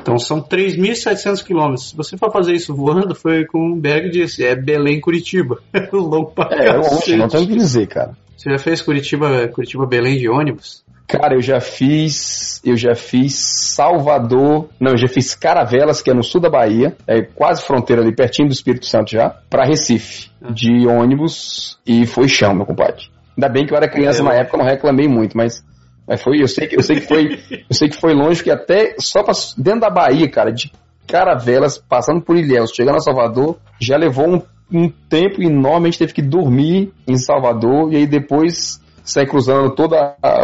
[0.00, 1.90] Então são 3.700 quilômetros.
[1.90, 5.58] Se você for fazer isso voando, foi como o Berg disse, é Belém, Curitiba.
[5.72, 8.12] É longo pra É, é longe, não tem o que dizer, cara.
[8.36, 10.84] Você já fez Curitiba, Curitiba Belém de ônibus?
[11.08, 16.14] Cara, eu já fiz, eu já fiz Salvador, não, eu já fiz Caravelas, que é
[16.14, 20.30] no sul da Bahia, é quase fronteira ali, pertinho do Espírito Santo já, para Recife,
[20.42, 20.52] ah.
[20.52, 23.06] de ônibus e foi chão, meu compadre.
[23.34, 25.64] Ainda bem que eu era criança é, na época, não reclamei muito, mas,
[26.08, 28.50] mas foi, eu sei que eu sei que foi, eu sei que foi longe que
[28.50, 30.72] até só pra, dentro da Bahia, cara, de
[31.06, 35.98] Caravelas, passando por Ilhéus, chegando a Salvador, já levou um um tempo enorme, a gente
[35.98, 39.98] teve que dormir em Salvador e aí depois sai cruzando todos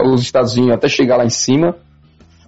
[0.07, 1.77] os estados até chegar lá em cima,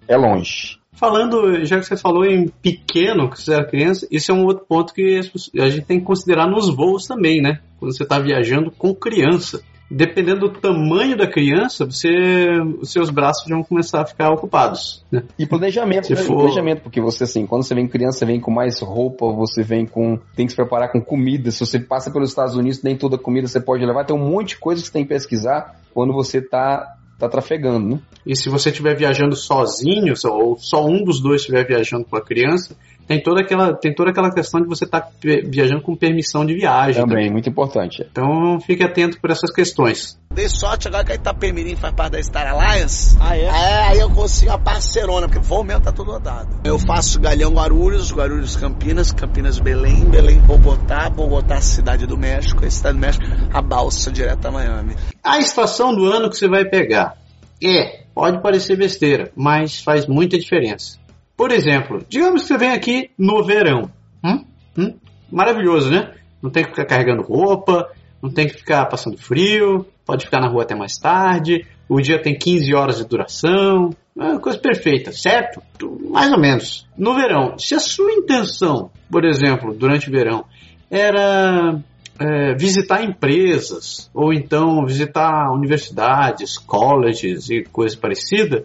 [0.09, 0.79] é longe.
[0.93, 4.65] Falando, já que você falou em pequeno, que você era criança, isso é um outro
[4.67, 5.21] ponto que
[5.59, 7.61] a gente tem que considerar nos voos também, né?
[7.79, 13.49] Quando você está viajando com criança dependendo do tamanho da criança, você, os seus braços
[13.49, 15.05] vão começar a ficar ocupados.
[15.11, 15.23] Né?
[15.39, 16.17] E planejamento, né?
[16.17, 16.37] for...
[16.37, 19.87] planejamento, porque você assim, quando você vem criança, você vem com mais roupa, você vem
[19.87, 21.51] com, tem que se preparar com comida.
[21.51, 24.05] Se você passa pelos Estados Unidos, nem toda comida você pode levar.
[24.05, 27.89] Tem um monte de coisa que você tem que pesquisar quando você está tá trafegando,
[27.89, 28.01] né?
[28.27, 32.21] E se você estiver viajando sozinho, ou só um dos dois estiver viajando com a
[32.21, 35.11] criança, tem toda aquela, tem toda aquela questão de você estar tá
[35.45, 37.01] viajando com permissão de viagem.
[37.01, 38.05] Também, também, muito importante.
[38.11, 40.19] Então fique atento por essas questões.
[40.35, 43.17] Dei sorte agora que a Itapemirim faz parte da Star Alliance.
[43.21, 43.45] Ah, é?
[43.45, 46.61] É, aí eu consigo a parcerona, porque o voo mesmo tá todo rodado.
[46.65, 52.71] Eu faço Galhão Guarulhos, Guarulhos Campinas, Campinas Belém, Belém Bogotá, Bogotá Cidade do México, a
[52.71, 54.95] Cidade do México, a balsa direto a Miami.
[55.23, 57.17] A estação do ano que você vai pegar
[57.63, 60.99] é, pode parecer besteira, mas faz muita diferença.
[61.37, 63.91] Por exemplo, digamos que você vem aqui no verão.
[64.25, 64.45] Hum?
[64.79, 64.95] Hum?
[65.31, 66.15] Maravilhoso, né?
[66.41, 67.91] Não tem que ficar carregando roupa,
[68.23, 72.21] não tem que ficar passando frio, pode ficar na rua até mais tarde, o dia
[72.21, 75.63] tem 15 horas de duração, é coisa perfeita, certo?
[76.09, 76.87] Mais ou menos.
[76.97, 80.45] No verão, se a sua intenção, por exemplo, durante o verão,
[80.91, 81.79] era
[82.19, 88.65] é, visitar empresas, ou então visitar universidades, colleges e coisa parecida,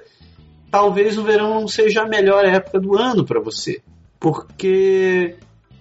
[0.72, 3.82] talvez o verão não seja a melhor época do ano para você,
[4.20, 5.36] porque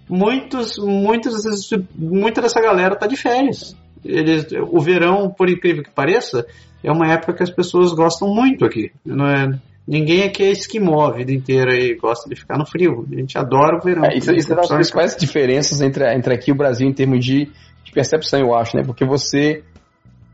[0.08, 3.76] muitos, muitos, muita dessa galera tá de férias.
[4.04, 6.46] Eles, o verão, por incrível que pareça,
[6.82, 8.90] é uma época que as pessoas gostam muito aqui.
[9.04, 9.50] Não é,
[9.86, 13.06] ninguém aqui é esquimó a vida inteira e gosta de ficar no frio.
[13.12, 14.04] A gente adora o verão.
[14.04, 16.92] É, isso, isso é uma das principais diferenças entre, entre aqui e o Brasil em
[16.92, 17.50] termos de,
[17.84, 18.82] de percepção, eu acho, né?
[18.84, 19.62] Porque você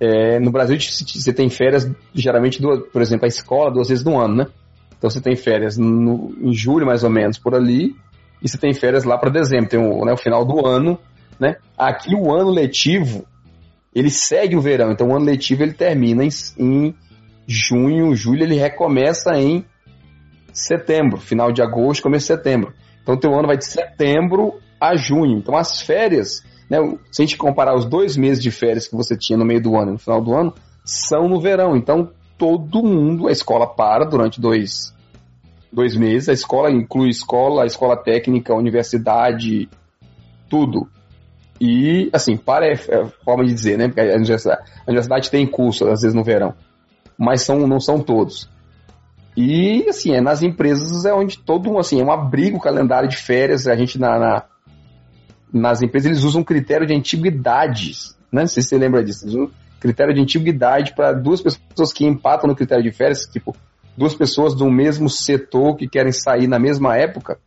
[0.01, 4.19] é, no Brasil você tem férias, geralmente, duas, por exemplo, a escola duas vezes no
[4.19, 4.47] ano, né?
[4.97, 7.95] Então você tem férias no, em julho, mais ou menos, por ali,
[8.43, 10.99] e você tem férias lá para dezembro, tem o, né, o final do ano,
[11.41, 11.57] né?
[11.77, 13.27] Aqui o ano letivo,
[13.95, 16.29] ele segue o verão, então o ano letivo ele termina em,
[16.59, 16.95] em
[17.47, 19.65] junho, julho, ele recomeça em
[20.53, 22.73] setembro, final de agosto, começo de setembro.
[23.03, 25.39] Então o teu ano vai de setembro a junho.
[25.39, 26.79] Então as férias né,
[27.11, 29.77] se a gente comparar os dois meses de férias que você tinha no meio do
[29.77, 31.77] ano e no final do ano, são no verão.
[31.77, 34.95] Então, todo mundo, a escola para durante dois,
[35.73, 36.29] dois meses.
[36.29, 39.69] A escola inclui escola, a escola técnica, a universidade,
[40.49, 40.89] tudo.
[41.61, 43.89] E, assim, para é, é forma de dizer, né?
[43.89, 46.55] Porque a universidade, a universidade tem curso, às vezes, no verão.
[47.19, 48.51] Mas são, não são todos.
[49.37, 53.67] E, assim, é nas empresas é onde todo, assim, é um abrigo, calendário de férias.
[53.67, 54.45] A gente, na, na
[55.57, 58.43] nas empresas eles usam um critério de antiguidades, né?
[58.43, 59.25] Não sei se você lembra disso.
[59.25, 63.55] Eles usam critério de antiguidade para duas pessoas que empatam no critério de férias, tipo,
[63.97, 67.39] duas pessoas do mesmo setor que querem sair na mesma época.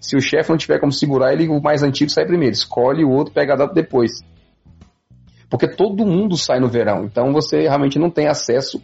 [0.00, 3.10] Se o chefe não tiver como segurar, ele o mais antigo sai primeiro, escolhe o
[3.10, 4.12] outro, pega a data depois.
[5.50, 8.80] Porque todo mundo sai no verão, então você realmente não tem acesso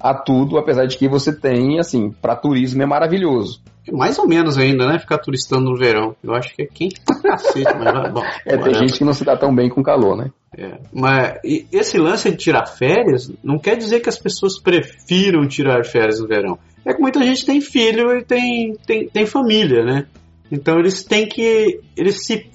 [0.00, 3.60] a tudo, apesar de que você tem, assim, para turismo é maravilhoso.
[3.90, 4.98] Mais ou menos ainda, né?
[4.98, 6.14] Ficar turistando no verão.
[6.22, 8.22] Eu acho que é quente pra cacete, mas bom.
[8.44, 10.30] É, tem gente que não se dá tão bem com calor, né?
[10.56, 11.38] É, mas
[11.72, 16.28] esse lance de tirar férias não quer dizer que as pessoas prefiram tirar férias no
[16.28, 16.58] verão.
[16.84, 20.06] É que muita gente tem filho e tem, tem, tem família, né?
[20.50, 21.80] Então eles têm que.
[21.96, 22.50] Eles se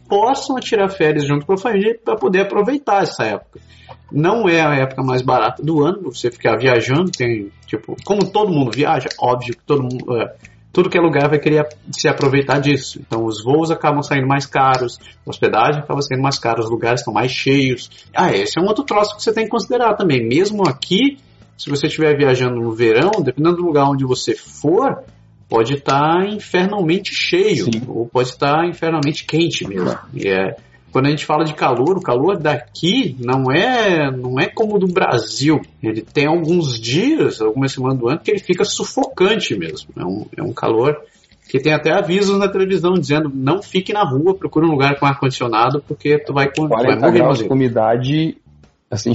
[0.55, 3.59] a tirar férias junto com a família para poder aproveitar essa época.
[4.11, 8.51] Não é a época mais barata do ano, você ficar viajando, tem, tipo, como todo
[8.51, 10.17] mundo viaja, óbvio que todo mundo.
[10.17, 10.35] É,
[10.71, 12.99] tudo que é lugar vai querer se aproveitar disso.
[12.99, 17.01] Então os voos acabam saindo mais caros, a hospedagem acaba saindo mais cara, os lugares
[17.01, 17.89] estão mais cheios.
[18.13, 20.27] Ah, esse é um outro troço que você tem que considerar também.
[20.27, 21.19] Mesmo aqui,
[21.55, 25.03] se você estiver viajando no verão, dependendo do lugar onde você for,
[25.47, 27.83] pode estar infernalmente cheio, Sim.
[27.87, 29.95] ou pode estar infernalmente quente mesmo.
[30.11, 30.55] E é,
[30.93, 34.79] quando a gente fala de calor, o calor daqui não é não é como o
[34.79, 35.59] do Brasil.
[35.81, 39.89] Ele tem alguns dias, algumas semanas do ano, que ele fica sufocante mesmo.
[39.97, 40.95] É um, é um calor
[41.49, 45.07] que tem até avisos na televisão dizendo não fique na rua, procure um lugar com
[45.07, 47.11] ar-condicionado, porque tu vai, tu vai morrer.
[47.11, 48.37] Graus de umidade,
[48.89, 49.13] assim,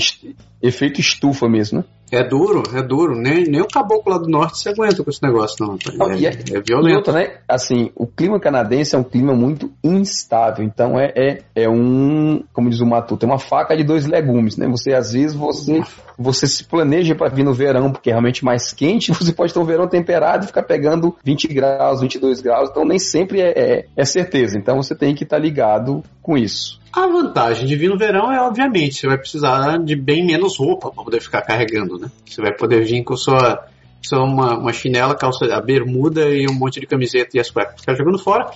[0.62, 1.84] efeito estufa mesmo, né?
[2.10, 3.14] É duro, é duro.
[3.14, 5.76] Nem, nem o caboclo lá do norte se aguenta com esse negócio, não.
[6.10, 6.96] É, é, é violento.
[6.96, 7.36] Outra, né?
[7.46, 10.64] Assim, o clima canadense é um clima muito instável.
[10.64, 14.56] Então é, é, é um, como diz o Matuto, é uma faca de dois legumes,
[14.56, 14.66] né?
[14.68, 15.82] Você, às vezes, você,
[16.18, 19.60] você se planeja para vir no verão, porque é realmente mais quente, você pode ter
[19.60, 22.70] um verão temperado e ficar pegando 20 graus, 22 graus.
[22.70, 24.58] Então nem sempre é, é, é certeza.
[24.58, 26.78] Então você tem que estar tá ligado com isso.
[26.92, 30.90] A vantagem de vir no verão é, obviamente, você vai precisar de bem menos roupa
[30.90, 32.10] para poder ficar carregando, né?
[32.24, 33.66] Você vai poder vir com sua,
[34.02, 37.80] sua uma, uma chinela, calça, a bermuda e um monte de camiseta e as cuecas
[37.80, 38.50] ficar jogando fora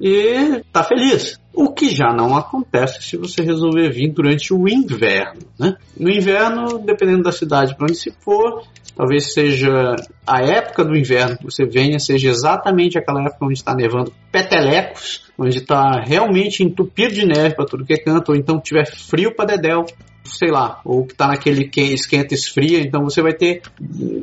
[0.00, 1.40] e tá feliz.
[1.54, 5.76] O que já não acontece se você resolver vir durante o inverno, né?
[5.98, 8.62] No inverno, dependendo da cidade para onde se for,
[8.94, 13.74] talvez seja a época do inverno que você venha, seja exatamente aquela época onde está
[13.74, 18.60] nevando petelecos, onde está realmente entupido de neve para tudo que é canto, ou então
[18.60, 19.86] tiver frio para dedéu,
[20.32, 23.62] sei lá, ou que está naquele que esquenta esfria, então você vai ter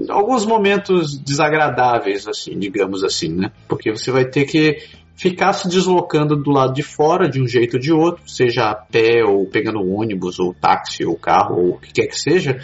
[0.09, 3.51] alguns momentos desagradáveis, assim, digamos assim, né?
[3.67, 4.77] Porque você vai ter que
[5.15, 8.75] ficar se deslocando do lado de fora de um jeito ou de outro, seja a
[8.75, 12.59] pé ou pegando ônibus ou táxi ou carro ou o que quer que seja,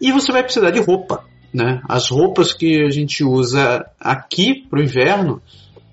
[0.00, 1.80] e você vai precisar de roupa, né?
[1.88, 5.42] As roupas que a gente usa aqui para o inverno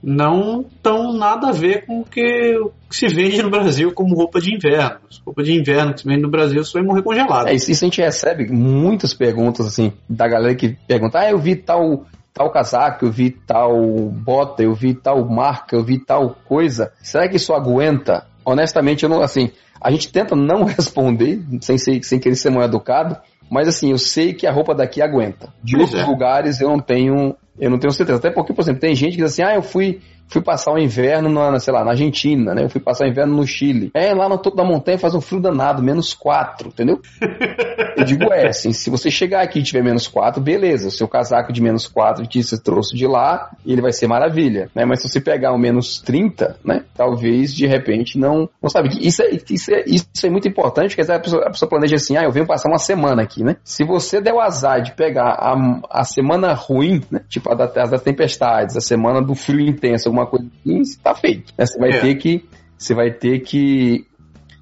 [0.08, 2.58] não estão nada a ver com o que,
[2.90, 5.02] se vende no Brasil como roupa de inverno.
[5.26, 7.48] Roupa de inverno que se vende no Brasil, você vai morrer congelado.
[7.50, 11.38] É, isso, isso a gente recebe muitas perguntas assim da galera que pergunta: "Ah, eu
[11.38, 13.76] vi tal tal casaco, eu vi tal
[14.10, 16.94] bota, eu vi tal marca, eu vi tal coisa.
[17.04, 18.28] Será que isso aguenta?
[18.46, 23.18] Honestamente, eu não, assim, a gente tenta não responder, sem, sem querer ser mal educado,
[23.50, 25.50] mas assim, eu sei que a roupa daqui aguenta.
[25.64, 26.06] De pois outros é.
[26.06, 28.20] lugares eu não tenho, eu não tenho certeza.
[28.20, 30.78] Até porque, por exemplo, tem gente que diz assim, ah, eu fui fui passar o
[30.78, 32.64] inverno na, sei lá, na Argentina, né?
[32.64, 33.92] Eu fui passar o inverno no Chile.
[33.94, 37.02] É, lá no topo da montanha faz um frio danado, menos 4, entendeu?
[37.96, 41.08] Eu digo, é, assim, se você chegar aqui e tiver menos 4, beleza, o seu
[41.08, 44.86] casaco de menos 4 que você trouxe de lá, ele vai ser maravilha, né?
[44.86, 46.84] Mas se você pegar o menos 30, né?
[46.96, 48.50] Talvez, de repente, não...
[48.62, 51.70] Não sabe, isso é, isso é, isso é muito importante, porque a pessoa, a pessoa
[51.70, 53.56] planeja assim, ah, eu venho passar uma semana aqui, né?
[53.64, 57.22] Se você der o azar de pegar a, a semana ruim, né?
[57.30, 61.54] Tipo a das da tempestades, a semana do frio intenso, alguma coisa assim, está feito.
[61.58, 61.66] Né?
[61.66, 62.00] Você vai é.
[62.00, 62.44] ter que
[62.78, 64.06] você vai ter que,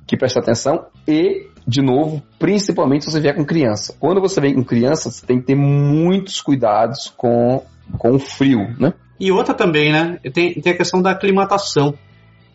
[0.08, 3.96] que prestar atenção e, de novo, principalmente se você vier com criança.
[4.00, 7.64] Quando você vem com criança, você tem que ter muitos cuidados com,
[7.98, 8.94] com o frio, né?
[9.20, 10.18] E outra também, né?
[10.34, 11.94] Tem, tem a questão da aclimatação.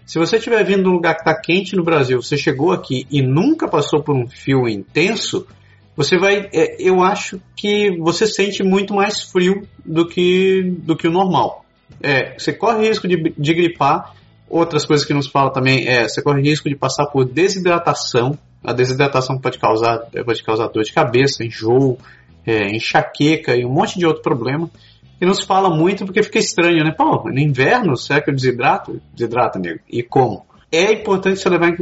[0.06, 3.06] Se você estiver vindo de um lugar que está quente no Brasil, você chegou aqui
[3.10, 5.46] e nunca passou por um frio intenso,
[5.96, 6.48] você vai.
[6.52, 11.64] É, eu acho que você sente muito mais frio do que, do que o normal.
[12.02, 14.14] É, você corre risco de, de gripar.
[14.48, 18.36] Outras coisas que nos fala também é você corre risco de passar por desidratação.
[18.64, 21.98] A desidratação pode causar, pode causar dor de cabeça, enjoo,
[22.46, 24.68] é, enxaqueca e um monte de outro problema.
[25.20, 26.92] E não se fala muito porque fica estranho, né?
[26.96, 29.00] Pô, no inverno, será que eu desidrato?
[29.14, 29.80] Desidrata, nego.
[29.88, 30.46] E como?
[30.72, 31.76] É importante você levar em,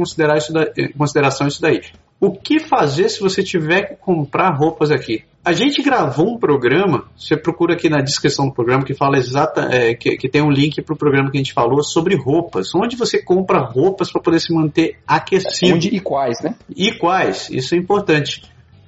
[0.77, 1.81] em consideração isso daí.
[2.21, 5.23] O que fazer se você tiver que comprar roupas aqui?
[5.43, 9.69] A gente gravou um programa, você procura aqui na descrição do programa que fala exata,
[9.71, 12.75] é, que, que, tem um link para o programa que a gente falou sobre roupas,
[12.75, 15.75] onde você compra roupas para poder se manter aquecido.
[15.75, 16.55] Onde e quais, né?
[16.75, 18.43] E quais, isso é importante.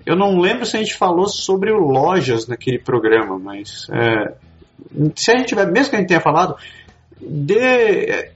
[0.06, 4.34] Eu não lembro se a gente falou sobre lojas naquele programa, mas é,
[5.16, 6.58] se a gente tiver, mesmo que a gente tenha falado,
[7.22, 8.34] dê,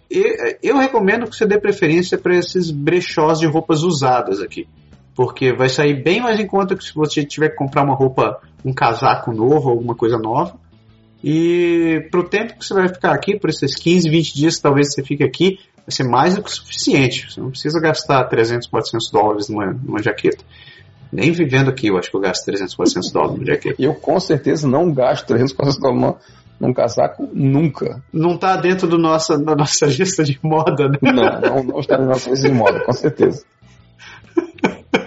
[0.63, 4.65] eu recomendo que você dê preferência para esses brechós de roupas usadas aqui
[5.15, 8.41] porque vai sair bem mais em conta que se você tiver que comprar uma roupa,
[8.63, 10.57] um casaco novo, alguma coisa nova.
[11.23, 15.01] E pro tempo que você vai ficar aqui, por esses 15, 20 dias, talvez você
[15.01, 17.31] fique aqui, vai ser mais do que suficiente.
[17.31, 20.43] Você não precisa gastar 300, 400 dólares numa, numa jaqueta.
[21.11, 23.81] Nem vivendo aqui, eu acho que eu gasto 300, 400 dólares numa jaqueta.
[23.81, 26.17] Eu com certeza não gasto 300, 400 dólares numa,
[26.59, 28.03] num casaco nunca.
[28.11, 30.97] Não está dentro do nossa, da nossa lista de moda, né?
[31.01, 33.45] Não, não, não está na nossa lista de moda, com certeza.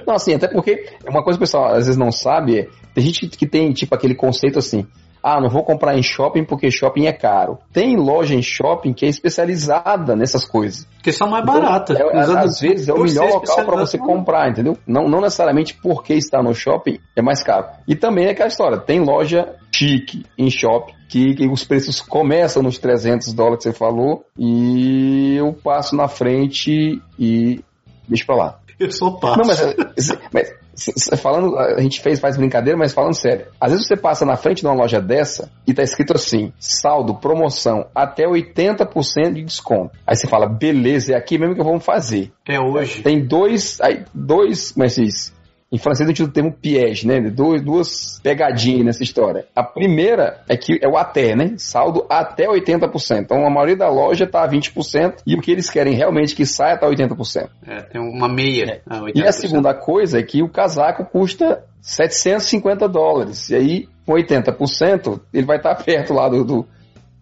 [0.08, 3.04] Não, assim, até porque uma coisa que o pessoal às vezes não sabe é, tem
[3.04, 4.86] gente que tem tipo aquele conceito assim,
[5.22, 7.58] ah, não vou comprar em shopping porque shopping é caro.
[7.74, 10.88] Tem loja em shopping que é especializada nessas coisas.
[11.02, 11.94] Que são mais baratas.
[11.94, 14.78] Então, é, às vezes é o melhor local para você comprar, entendeu?
[14.86, 17.66] Não, não necessariamente porque está no shopping é mais caro.
[17.86, 22.62] E também é aquela história, tem loja chique em shopping que, que, os preços começam
[22.62, 27.60] nos 300 dólares que você falou e eu passo na frente e
[28.08, 28.58] deixa pra lá.
[28.80, 29.38] Eu só passo.
[29.38, 33.46] Não, mas, mas falando, a gente fez, faz brincadeira, mas falando sério.
[33.60, 37.14] Às vezes você passa na frente de uma loja dessa e tá escrito assim: saldo,
[37.14, 39.96] promoção, até 80% de desconto.
[40.06, 42.30] Aí você fala, beleza, é aqui mesmo que vamos fazer.
[42.46, 43.02] É hoje.
[43.02, 45.37] Tem dois, aí, dois, como é que se diz?
[45.70, 47.20] Em francês a gente usa o termo piège, né?
[47.20, 49.46] Duas, duas pegadinhas nessa história.
[49.54, 51.54] A primeira é que é o até, né?
[51.58, 53.20] Saldo até 80%.
[53.20, 56.46] Então a maioria da loja está a 20% e o que eles querem realmente que
[56.46, 57.50] saia está 80%.
[57.66, 58.80] É, tem uma meia.
[58.90, 59.10] É.
[59.14, 63.50] E a segunda coisa é que o casaco custa 750 dólares.
[63.50, 66.66] E aí, com 80%, ele vai estar tá perto lá do, do,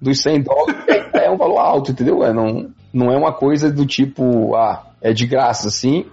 [0.00, 0.84] dos 100 dólares.
[1.14, 2.22] É, é um valor alto, entendeu?
[2.22, 6.06] É, não, Não é uma coisa do tipo, ah, é de graça, assim,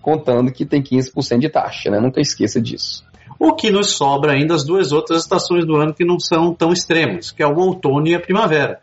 [0.00, 2.00] contando que tem 15% de taxa, né?
[2.00, 3.04] Nunca esqueça disso.
[3.38, 6.72] O que nos sobra ainda as duas outras estações do ano que não são tão
[6.72, 8.80] extremas, que é o outono e a primavera.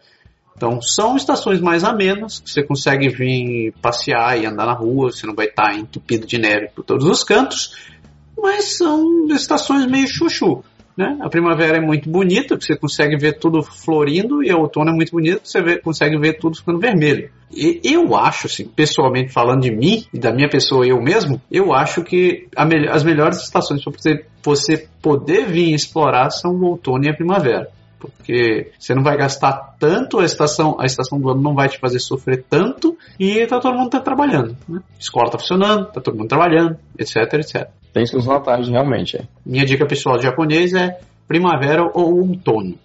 [0.55, 5.28] Então, são estações mais amenas, que você consegue vir passear e andar na rua, você
[5.28, 7.91] não vai estar entupido de neve por todos os cantos,
[8.38, 10.63] mas são estações meio chuchu.
[10.97, 11.17] Né?
[11.21, 15.11] A primavera é muito bonita, você consegue ver tudo florindo, e o outono é muito
[15.11, 17.29] bonito, você vê, consegue ver tudo ficando vermelho.
[17.51, 21.73] E eu acho, assim, pessoalmente falando de mim, e da minha pessoa eu mesmo, eu
[21.73, 27.05] acho que me as melhores estações para você, você poder vir explorar são o outono
[27.05, 31.41] e a primavera porque você não vai gastar tanto, a estação, a estação do ano
[31.41, 34.55] não vai te fazer sofrer tanto e tá todo mundo tá trabalhando.
[34.67, 34.79] Né?
[34.99, 37.69] Escola tá funcionando, tá todo mundo trabalhando, etc, etc.
[37.95, 39.15] Tem suas vantagens, realmente.
[39.15, 39.21] É.
[39.45, 42.77] Minha dica pessoal de japonês é primavera ou outono.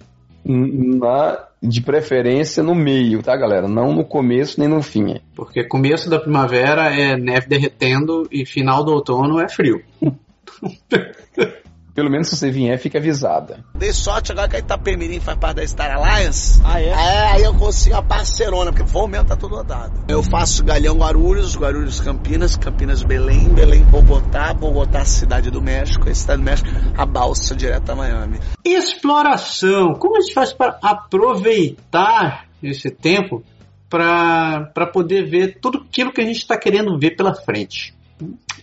[0.45, 3.67] Na, de preferência no meio, tá, galera?
[3.67, 5.15] Não no começo nem no fim.
[5.15, 5.21] É.
[5.35, 9.83] Porque começo da primavera é neve derretendo e final do outono é frio.
[12.01, 13.63] Pelo menos se você vier, fica avisada.
[13.75, 16.59] Dei sorte agora que a Itapemirim faz parte da Star Alliance.
[16.65, 16.87] Ah, é?
[16.87, 20.03] É, aí eu consigo a parcerona, porque voo mesmo tá todo rodado.
[20.09, 26.15] Eu faço Galhão Guarulhos, Guarulhos Campinas, Campinas Belém, Belém Bogotá, Bogotá Cidade do México, a
[26.15, 28.39] Cidade do México, a balsa direto a Miami.
[28.65, 29.93] Exploração.
[29.93, 33.45] Como a gente faz para aproveitar esse tempo
[33.91, 37.95] para poder ver tudo aquilo que a gente está querendo ver pela frente?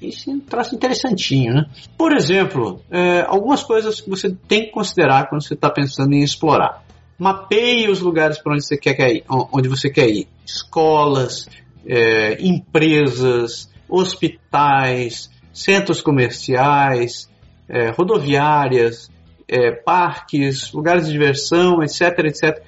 [0.01, 1.66] Isso é um traço interessantinho, né?
[1.97, 6.22] Por exemplo, é, algumas coisas que você tem que considerar quando você está pensando em
[6.22, 6.84] explorar.
[7.18, 10.28] Mapeie os lugares para onde você quer ir, onde você quer ir.
[10.45, 11.49] Escolas,
[11.86, 17.30] é, empresas, hospitais, centros comerciais,
[17.68, 19.10] é, rodoviárias,
[19.47, 22.64] é, parques, lugares de diversão, etc, etc.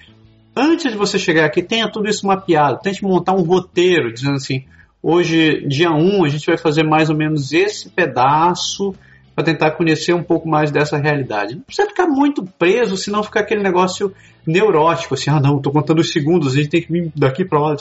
[0.56, 2.80] Antes de você chegar aqui, tenha tudo isso mapeado.
[2.82, 4.66] Tente montar um roteiro dizendo assim:
[5.02, 8.94] Hoje, dia 1, a gente vai fazer mais ou menos esse pedaço
[9.34, 11.56] para tentar conhecer um pouco mais dessa realidade.
[11.56, 14.14] Não precisa ficar muito preso, senão fica aquele negócio
[14.46, 17.60] neurótico, assim, ah não, estou contando os segundos, a gente tem que vir daqui para
[17.60, 17.76] lá.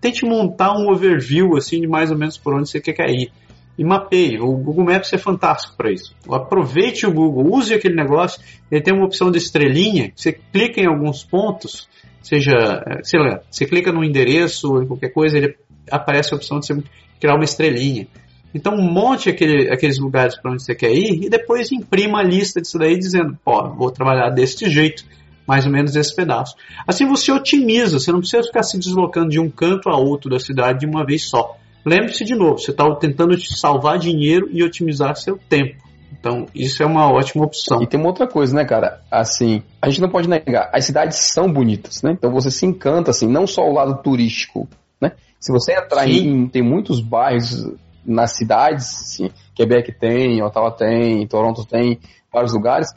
[0.00, 3.30] Tente montar um overview assim de mais ou menos por onde você quer ir.
[3.76, 4.38] E mapeie.
[4.40, 6.14] O Google Maps é fantástico para isso.
[6.30, 8.40] Aproveite o Google, use aquele negócio.
[8.70, 10.12] Ele tem uma opção de estrelinha.
[10.14, 11.88] Você clica em alguns pontos,
[12.22, 15.56] seja, eh, sei lá, você clica no endereço ou em qualquer coisa, ele
[15.90, 16.82] aparece a opção de você
[17.20, 18.06] criar uma estrelinha.
[18.54, 22.60] Então monte aquele, aqueles lugares para onde você quer ir e depois imprima a lista
[22.60, 25.04] disso daí dizendo, pô, vou trabalhar deste jeito,
[25.46, 26.54] mais ou menos esse pedaço.
[26.86, 30.38] Assim você otimiza, você não precisa ficar se deslocando de um canto a outro da
[30.38, 31.56] cidade de uma vez só.
[31.84, 35.82] Lembre-se de novo, você está tentando salvar dinheiro e otimizar seu tempo.
[36.12, 37.82] Então, isso é uma ótima opção.
[37.82, 39.00] E tem uma outra coisa, né, cara?
[39.10, 42.12] Assim, a gente não pode negar, as cidades são bonitas, né?
[42.12, 44.68] Então você se encanta, assim, não só o lado turístico,
[45.00, 45.12] né?
[45.40, 46.10] Se você entrar Sim.
[46.10, 46.48] em.
[46.48, 47.72] Tem muitos bairros
[48.04, 51.98] nas cidades, assim, Quebec tem, Ottawa tem, Toronto tem,
[52.32, 52.92] vários lugares,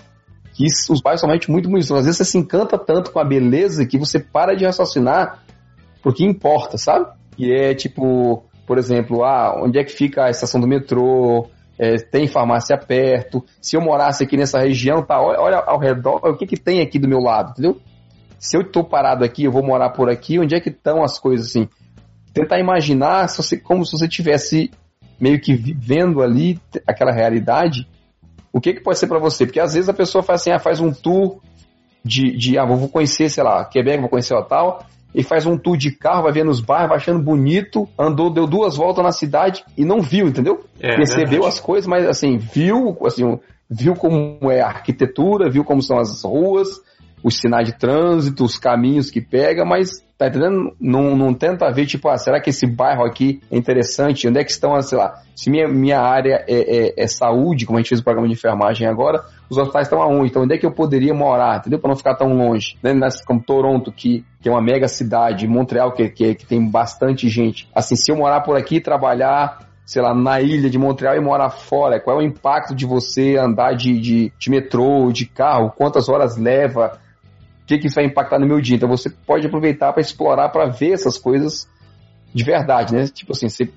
[0.53, 1.91] que os bairros são realmente muito bonitos.
[1.91, 5.43] Às vezes você se encanta tanto com a beleza que você para de raciocinar
[6.05, 7.07] porque importa, sabe?
[7.36, 11.47] E é tipo, por exemplo, ah, onde é que fica a estação do metrô?
[11.78, 13.43] É, tem farmácia perto.
[13.61, 16.97] Se eu morasse aqui nessa região, tá, olha, ao redor, o que que tem aqui
[16.97, 17.82] do meu lado, entendeu?
[18.39, 21.19] Se eu estou parado aqui, eu vou morar por aqui, onde é que estão as
[21.19, 21.67] coisas assim?
[22.36, 24.69] tentar imaginar se você, como se você tivesse
[25.17, 27.88] meio que vivendo ali aquela realidade,
[28.51, 29.45] o que, que pode ser para você?
[29.45, 31.39] Porque às vezes a pessoa faz assim, ah, faz um tour
[32.03, 34.86] de, de ah, vou conhecer, sei lá, Quebec, vou conhecer o tal,
[35.16, 38.45] e faz um tour de carro, vai ver nos bairros, vai achando bonito, andou, deu
[38.45, 40.66] duas voltas na cidade e não viu, entendeu?
[40.80, 43.39] É, Percebeu as coisas, mas assim, viu, assim,
[43.70, 46.68] viu como é a arquitetura, viu como são as ruas,
[47.24, 50.74] os sinais de trânsito, os caminhos que pega, mas Tá entendendo?
[50.80, 54.28] Não, não tenta ver, tipo, ah, será que esse bairro aqui é interessante?
[54.28, 57.78] Onde é que estão, sei lá, se minha, minha área é, é, é saúde, como
[57.78, 60.30] a gente fez o programa de enfermagem agora, os hospitais estão aonde?
[60.30, 61.80] Então, onde é que eu poderia morar, entendeu?
[61.80, 62.78] Para não ficar tão longe.
[62.82, 62.93] Né?
[63.28, 67.68] Como Toronto, que, que é uma mega cidade, Montreal, que, que, que tem bastante gente.
[67.76, 71.51] Assim, se eu morar por aqui, trabalhar sei lá, na ilha de Montreal e morar
[71.51, 71.99] fora?
[71.99, 75.72] Qual é o impacto de você andar de, de, de metrô, de carro?
[75.78, 76.99] Quantas horas leva?
[77.66, 78.76] Que, que isso vai impactar no meu dia.
[78.76, 81.68] Então você pode aproveitar para explorar, para ver essas coisas
[82.34, 83.07] de verdade, né?
[83.07, 83.74] Tipo assim, se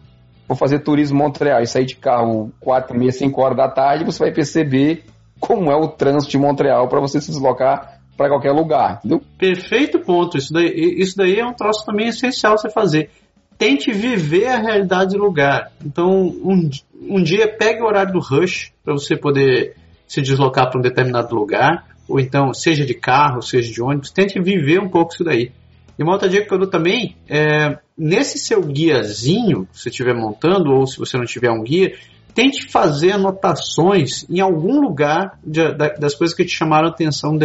[0.47, 4.19] for fazer turismo Montreal e sair de carro 4, meia, 5 horas da tarde, você
[4.19, 5.05] vai perceber
[5.39, 9.23] como é o trânsito de Montreal para você se deslocar para qualquer lugar, entendeu?
[9.39, 10.37] Perfeito ponto.
[10.37, 10.67] Isso daí,
[10.99, 13.11] isso daí é um troço também essencial você fazer.
[13.57, 15.71] Tente viver a realidade do lugar.
[15.85, 16.69] Então, um,
[17.01, 19.77] um dia pegue o horário do rush para você poder
[20.07, 24.41] se deslocar para um determinado lugar ou então seja de carro, seja de ônibus, tente
[24.41, 25.53] viver um pouco isso daí.
[25.99, 30.15] E uma outra dica que eu dou também é nesse seu guiazinho, se você estiver
[30.15, 31.95] montando ou se você não tiver um guia,
[32.35, 37.37] tente fazer anotações em algum lugar de, das coisas que te chamaram atenção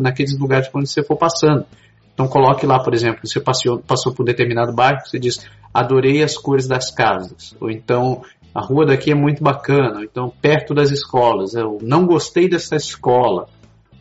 [0.00, 1.66] naqueles lugares quando você for passando.
[2.14, 3.78] Então coloque lá, por exemplo, você passou,
[4.14, 7.54] por um determinado bairro, você diz, adorei as cores das casas.
[7.60, 8.22] Ou então,
[8.54, 9.98] a rua daqui é muito bacana.
[9.98, 11.54] Ou então, perto das escolas.
[11.54, 13.46] Eu não gostei dessa escola.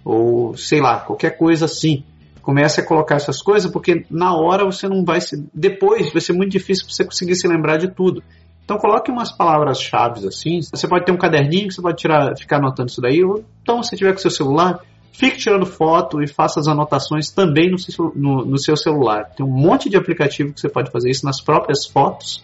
[0.07, 2.03] Ou, sei lá, qualquer coisa assim.
[2.41, 5.45] Comece a colocar essas coisas, porque na hora você não vai se.
[5.53, 8.23] Depois vai ser muito difícil você conseguir se lembrar de tudo.
[8.63, 10.61] Então coloque umas palavras-chave assim.
[10.61, 13.21] Você pode ter um caderninho que você pode tirar, ficar anotando isso daí.
[13.21, 14.79] Ou então, se tiver com seu celular,
[15.17, 19.31] Fique tirando foto e faça as anotações também no seu, no, no seu celular.
[19.35, 22.43] Tem um monte de aplicativo que você pode fazer isso nas próprias fotos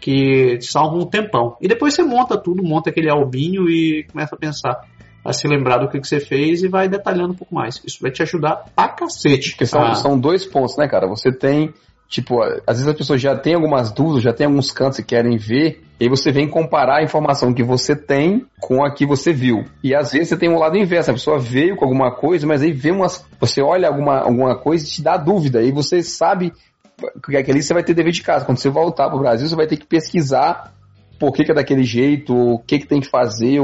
[0.00, 1.58] que salvam um tempão.
[1.60, 4.80] E depois você monta tudo, monta aquele albinho e começa a pensar,
[5.26, 7.82] a se lembrar do que, que você fez e vai detalhando um pouco mais.
[7.84, 9.50] Isso vai te ajudar pra cacete.
[9.50, 11.06] Porque são, são dois pontos, né, cara?
[11.08, 11.74] Você tem
[12.08, 15.36] Tipo, às vezes as pessoas já têm algumas dúvidas, já tem alguns cantos que querem
[15.36, 19.32] ver, e aí você vem comparar a informação que você tem com a que você
[19.32, 19.64] viu.
[19.82, 22.62] E às vezes você tem um lado inverso, a pessoa veio com alguma coisa, mas
[22.62, 23.26] aí vê umas.
[23.40, 26.52] Você olha alguma, alguma coisa e te dá dúvida, e você sabe
[27.24, 28.44] que aquele você vai ter dever de casa.
[28.44, 30.72] Quando você voltar para o Brasil, você vai ter que pesquisar
[31.18, 33.60] por que, que é daquele jeito, o que, que tem que fazer,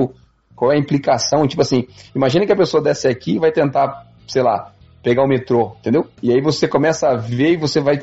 [0.63, 1.45] qual é a implicação.
[1.49, 4.71] Tipo assim, imagina que a pessoa desce aqui e vai tentar, sei lá,
[5.03, 6.07] pegar o metrô, entendeu?
[6.23, 7.99] E aí você começa a ver e você vai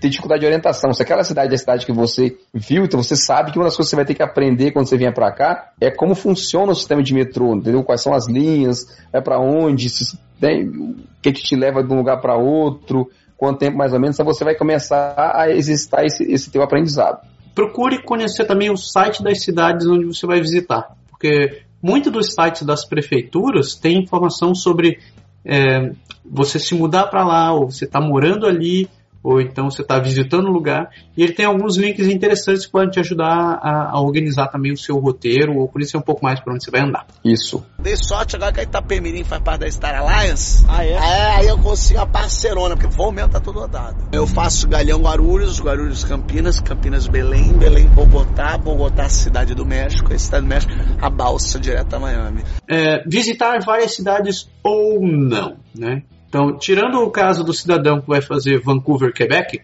[0.00, 0.92] ter dificuldade de orientação.
[0.92, 3.74] Se aquela cidade é a cidade que você viu, então você sabe que uma das
[3.74, 6.70] coisas que você vai ter que aprender quando você vier para cá é como funciona
[6.70, 7.82] o sistema de metrô, entendeu?
[7.82, 11.92] Quais são as linhas, é para onde, se, tem, o que, que te leva de
[11.92, 16.04] um lugar para outro, quanto tempo mais ou menos, então você vai começar a exercitar
[16.04, 17.26] esse, esse teu aprendizado.
[17.56, 22.62] Procure conhecer também o site das cidades onde você vai visitar, porque muitos dos sites
[22.62, 25.00] das prefeituras têm informação sobre
[25.44, 25.92] é,
[26.24, 28.88] você se mudar para lá, ou você está morando ali,
[29.24, 32.90] ou então você está visitando o lugar, e ele tem alguns links interessantes que podem
[32.90, 36.52] te ajudar a, a, organizar também o seu roteiro, ou conhecer um pouco mais para
[36.52, 37.06] onde você vai andar.
[37.24, 37.64] Isso.
[37.78, 40.64] Dei sorte agora que a Itapemirim faz parte da Star Alliance.
[40.68, 40.92] Ah, é?
[40.92, 43.96] É, aí eu consigo a parcerona, porque o voo mesmo tá todo rodado.
[44.12, 50.18] Eu faço Galhão Guarulhos, Guarulhos Campinas, Campinas Belém, Belém Bogotá, Bogotá Cidade do México, a
[50.18, 52.42] Cidade do México, a balsa direto a Miami.
[52.68, 56.02] É, visitar várias cidades ou não, né?
[56.34, 59.60] Então, tirando o caso do cidadão que vai fazer Vancouver, Quebec,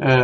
[0.00, 0.14] é,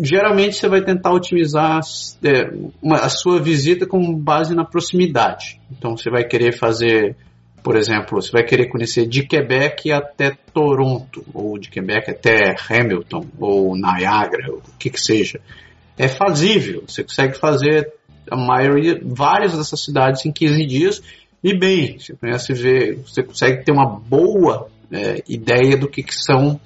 [0.00, 1.80] geralmente você vai tentar otimizar
[2.22, 2.48] é,
[2.80, 5.60] uma, a sua visita com base na proximidade.
[5.68, 7.16] Então, você vai querer fazer,
[7.60, 13.26] por exemplo, você vai querer conhecer de Quebec até Toronto, ou de Quebec até Hamilton,
[13.36, 15.40] ou Niagara, ou o que que seja.
[15.98, 17.92] É fazível, você consegue fazer
[18.30, 21.02] a maioria, várias dessas cidades em 15 dias
[21.42, 26.14] e bem, você conhece ver, você consegue ter uma boa é, ideia do que, que
[26.14, 26.60] são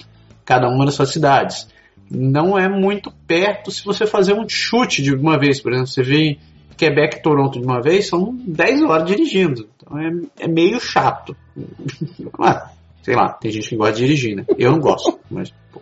[0.45, 1.69] cada uma das suas cidades.
[2.11, 6.03] Não é muito perto se você fazer um chute de uma vez, por exemplo, você
[6.03, 6.39] vem
[6.77, 9.69] Quebec e Toronto de uma vez, são 10 horas dirigindo.
[9.77, 11.35] Então é, é meio chato.
[12.39, 12.71] ah,
[13.03, 14.45] sei lá, tem gente que gosta de dirigir, né?
[14.59, 15.81] Eu não gosto, mas pô,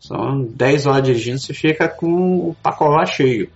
[0.00, 3.50] são 10 horas dirigindo, você fica com o pacote cheio.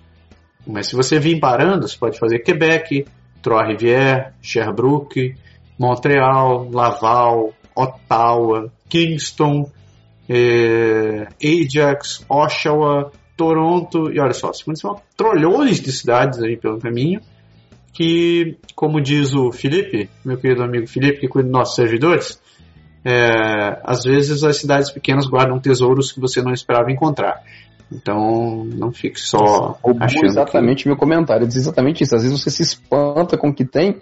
[0.67, 3.05] Mas se você vir parando, você pode fazer Quebec,
[3.43, 5.35] Trois-Rivières, Sherbrooke,
[5.77, 9.71] Montreal, Laval, Ottawa, Kingston,
[10.29, 17.21] é, Ajax, Oshawa, Toronto, e olha só, são trolhões de cidades aí pelo caminho,
[17.93, 22.41] que, como diz o Felipe, meu querido amigo Felipe, que cuida dos nossos servidores,
[23.05, 27.43] é, às vezes as cidades pequenas guardam tesouros que você não esperava encontrar.
[27.91, 30.89] Então, não fique só achando exatamente que...
[30.89, 32.15] meu comentário, diz exatamente isso.
[32.15, 33.99] Às vezes você se espanta com o que tem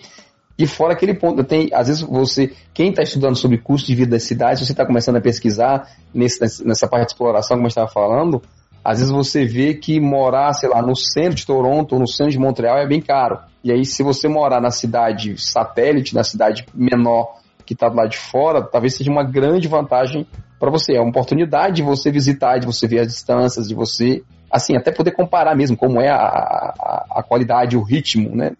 [0.60, 4.10] e fora aquele ponto, tem, às vezes você, quem está estudando sobre custo de vida
[4.12, 7.88] das cidades, você está começando a pesquisar nesse, nessa parte de exploração, como eu estava
[7.88, 8.42] falando,
[8.84, 12.32] às vezes você vê que morar, sei lá, no centro de Toronto ou no centro
[12.32, 13.38] de Montreal é bem caro.
[13.62, 18.18] E aí, se você morar na cidade satélite, na cidade menor que está lado de
[18.18, 20.26] fora, talvez seja uma grande vantagem
[20.58, 20.94] para você.
[20.94, 24.90] É uma oportunidade de você visitar, de você ver as distâncias, de você, assim, até
[24.90, 28.52] poder comparar mesmo como é a, a, a qualidade, o ritmo, né?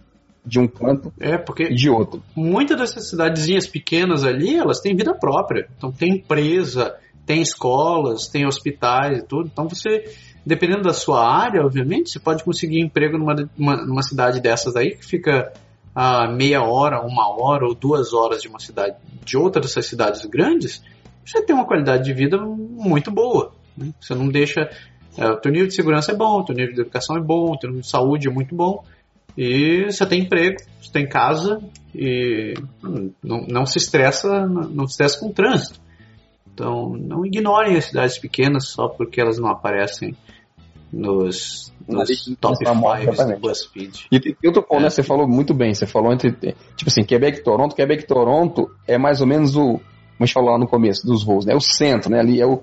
[0.44, 2.22] De um canto é, porque e de outro.
[2.34, 5.68] Muitas dessas cidadezinhas pequenas ali, elas têm vida própria.
[5.76, 9.50] Então tem empresa, tem escolas, tem hospitais e tudo.
[9.52, 10.04] Então você,
[10.44, 14.96] dependendo da sua área, obviamente, você pode conseguir emprego numa, uma, numa cidade dessas aí
[14.96, 15.52] que fica
[15.94, 20.24] a meia hora, uma hora ou duas horas de uma cidade, de outra dessas cidades
[20.26, 20.82] grandes,
[21.24, 23.52] você tem uma qualidade de vida muito boa.
[23.76, 23.92] Né?
[24.00, 24.70] Você não deixa.
[25.18, 27.52] É, o teu nível de segurança é bom, o teu nível de educação é bom,
[27.52, 28.82] o teu nível de saúde é muito bom
[29.36, 31.60] e você tem emprego, você tem casa
[31.94, 32.54] e
[33.22, 35.80] não, não se estressa, não se estressa com o trânsito.
[36.52, 40.14] Então, não ignorem as cidades pequenas só porque elas não aparecem
[40.92, 44.06] nos, nos top 5 do BuzzFeed.
[44.10, 44.82] E, e outro ponto, é.
[44.84, 44.90] né?
[44.90, 45.72] Você falou muito bem.
[45.72, 46.32] Você falou entre.
[46.32, 47.74] Tipo assim, Quebec e Toronto.
[47.74, 49.62] Quebec e Toronto é mais ou menos o.
[49.62, 49.80] Como
[50.20, 51.54] a gente falou lá no começo dos voos, né?
[51.54, 52.20] É o centro, né?
[52.20, 52.62] Ali é o,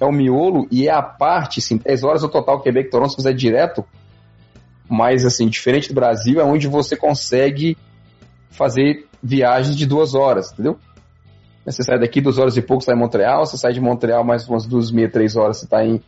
[0.00, 3.10] é o miolo e é a parte, assim, 10 horas o total Quebec e Toronto,
[3.10, 3.84] se fizer direto.
[4.88, 7.76] Mas, assim, diferente do Brasil, é onde você consegue
[8.50, 10.78] fazer viagens de duas horas, entendeu?
[11.64, 14.48] Você sai daqui duas horas e pouco, sai em Montreal, você sai de Montreal mais
[14.48, 16.00] umas duas, meia, três horas, você está em,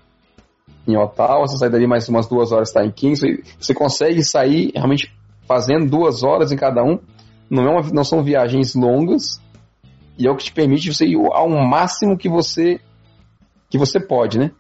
[0.87, 3.26] em Ottawa, você sai dali mais umas duas horas, está em Kingston.
[3.59, 5.12] Você consegue sair realmente
[5.49, 7.01] fazendo duas horas em cada um.
[7.51, 9.41] Não, é uma, não são viagens longas
[10.16, 12.81] e é o que te permite você ir ao máximo que você
[13.70, 14.51] que você pode, né?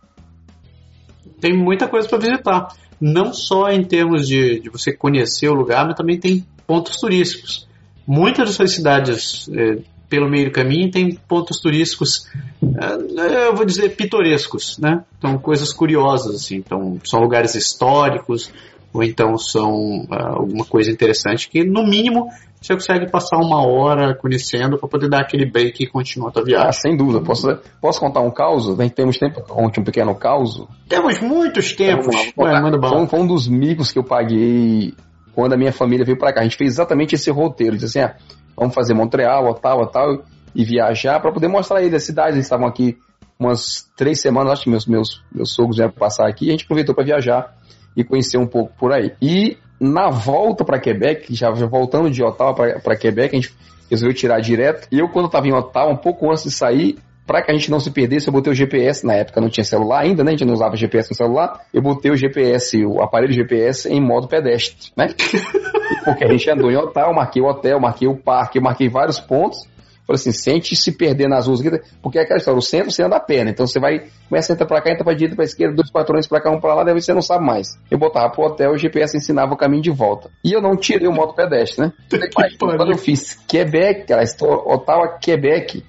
[1.40, 2.68] Tem muita coisa para visitar.
[3.00, 7.66] Não só em termos de, de você conhecer o lugar, mas também tem pontos turísticos.
[8.06, 9.78] Muitas dessas cidades eh,
[10.08, 12.26] pelo meio do caminho tem pontos turísticos,
[12.62, 15.04] eh, eu vou dizer pitorescos, né?
[15.18, 18.50] Então coisas curiosas assim, então são lugares históricos
[18.92, 22.28] ou então são uh, alguma coisa interessante que no mínimo
[22.60, 26.44] você consegue passar uma hora conhecendo para poder dar aquele break e continuar a tua
[26.44, 26.68] viagem.
[26.68, 27.20] Ah, sem dúvida.
[27.20, 27.46] Posso,
[27.80, 28.66] posso contar um caos?
[28.94, 30.66] Temos tempo para contar um pequeno caos?
[30.88, 32.16] Temos muitos tempos.
[32.36, 34.92] Ué, manda foi, foi um dos micos que eu paguei
[35.34, 36.40] quando a minha família veio para cá.
[36.40, 37.76] A gente fez exatamente esse roteiro.
[37.76, 38.16] Disse assim, ah,
[38.56, 42.34] vamos fazer Montreal, Ottawa, tal, e viajar para poder mostrar ele a cidade.
[42.34, 42.98] Eles estavam aqui
[43.38, 46.64] umas três semanas, acho que meus, meus, meus sogros vieram passar aqui, e a gente
[46.64, 47.54] aproveitou para viajar
[47.96, 49.12] e conhecer um pouco por aí.
[49.20, 53.54] E na volta para Quebec, já, voltando de Ottawa para Quebec, a gente
[53.90, 54.88] resolveu tirar direto.
[54.90, 57.70] E eu, quando estava em Ottawa, um pouco antes de sair, para que a gente
[57.70, 60.30] não se perdesse, eu botei o GPS, na época não tinha celular ainda, né?
[60.30, 61.60] A gente não usava GPS no celular.
[61.74, 65.08] Eu botei o GPS, o aparelho GPS em modo pedestre, né?
[66.04, 69.68] Porque a gente andou em hotel, marquei o hotel, marquei o parque, marquei vários pontos.
[70.08, 71.60] Falei assim, sente se perder nas ruas,
[72.00, 73.50] porque é aquela história, o centro você anda a né?
[73.50, 76.26] Então você vai, começa a entrar pra cá, entra pra direita, pra esquerda, dois patrões
[76.26, 77.78] pra cá, um pra lá, daí você não sabe mais.
[77.90, 80.30] Eu botava pro hotel, o GPS ensinava o caminho de volta.
[80.42, 81.92] E eu não tirei o modo pedestre, né?
[82.58, 84.24] Quando eu fiz Quebec, cara,
[84.64, 85.84] Ottawa, Quebec,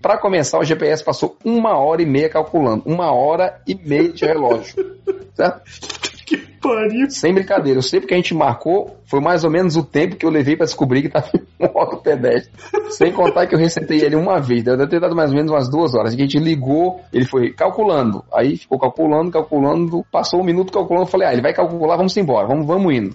[0.00, 2.84] para começar, o GPS passou uma hora e meia calculando.
[2.86, 4.96] Uma hora e meia de relógio.
[5.36, 5.62] certo?
[6.32, 7.10] Que pariu.
[7.10, 7.78] Sem brincadeira.
[7.78, 10.56] Eu sei porque a gente marcou, foi mais ou menos o tempo que eu levei
[10.56, 12.50] para descobrir que tava em moto pedestre.
[12.88, 14.62] Sem contar que eu resetei ele uma vez.
[14.62, 16.14] Deve ter dado mais ou menos umas duas horas.
[16.14, 18.24] A gente ligou, ele foi calculando.
[18.32, 20.06] Aí ficou calculando, calculando.
[20.10, 21.04] Passou um minuto calculando.
[21.04, 23.14] Eu falei, ah, ele vai calcular, vamos embora, vamos, vamos indo.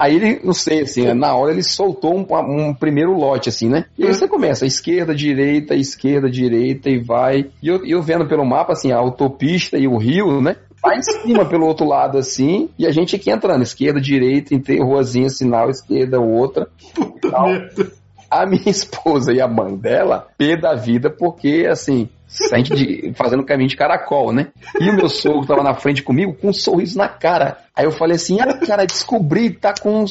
[0.00, 3.84] Aí ele, não sei, assim, na hora ele soltou um, um, primeiro lote, assim, né?
[3.96, 7.50] E aí você começa, esquerda, direita, esquerda, direita e vai.
[7.62, 10.56] E eu, eu vendo pelo mapa, assim, a autopista e o rio, né?
[10.82, 15.28] Vai em cima pelo outro lado, assim, e a gente aqui entrando, esquerda, direita, ruazinha,
[15.28, 16.68] sinal, esquerda, outra.
[16.94, 17.92] Puta merda.
[18.28, 22.08] A minha esposa e a mãe dela, pé da vida, porque, assim,
[22.50, 24.48] a gente de, fazendo caminho de caracol, né?
[24.80, 27.58] E o meu sogro tava na frente comigo com um sorriso na cara.
[27.76, 30.04] Aí eu falei assim, ah, cara, descobri, tá com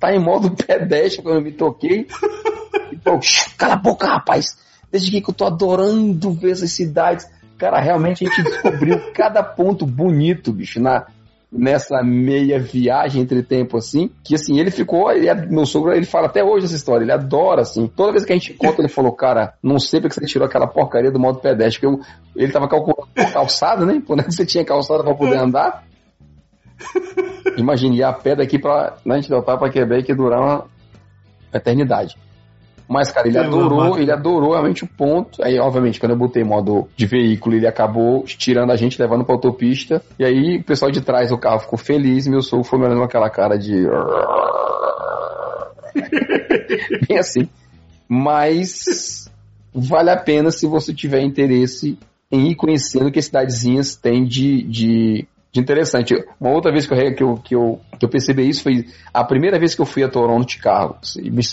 [0.00, 2.06] tá em modo pedestre quando eu me toquei.
[2.90, 3.20] E, pô,
[3.56, 4.56] cala a boca, rapaz.
[4.90, 7.26] Desde que eu tô adorando ver essas cidades.
[7.58, 11.06] Cara, realmente a gente descobriu cada ponto bonito, bicho, na,
[11.54, 16.04] nessa meia viagem entre tempo, assim, que assim, ele ficou, ele é, meu sogro, ele
[16.04, 18.88] fala até hoje essa história, ele adora, assim, toda vez que a gente conta, ele
[18.88, 22.52] falou, cara, não sei porque você tirou aquela porcaria do modo pedestre, porque eu, ele
[22.52, 25.84] tava calculando calçada, né, quando você tinha calçada para poder andar,
[27.56, 30.66] imagine, ir a pé daqui pra, né, a gente pra Quebec e durar uma
[31.52, 32.16] eternidade.
[32.88, 35.42] Mas, cara, ele adorou, ele adorou realmente o ponto.
[35.42, 39.34] Aí, obviamente, quando eu botei modo de veículo, ele acabou tirando a gente, levando pra
[39.34, 40.02] autopista.
[40.18, 42.98] E aí, o pessoal de trás do carro ficou feliz meu sogro foi me olhando
[42.98, 43.86] com aquela cara de.
[47.08, 47.48] Bem assim.
[48.08, 49.30] Mas
[49.72, 51.98] vale a pena se você tiver interesse
[52.30, 56.14] em ir conhecendo o que as cidadezinhas têm de, de de interessante.
[56.40, 59.22] Uma outra vez que eu, que eu, que eu, que eu percebi isso foi a
[59.22, 60.96] primeira vez que eu fui a Toronto de carro.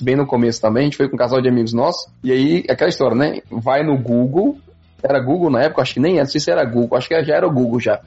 [0.01, 2.11] Bem no começo também, a gente foi com um casal de amigos nossos.
[2.23, 3.41] E aí, aquela história, né?
[3.51, 4.57] Vai no Google.
[5.03, 7.23] Era Google na época, acho que nem era, não sei se era Google, acho que
[7.23, 8.01] já era o Google já.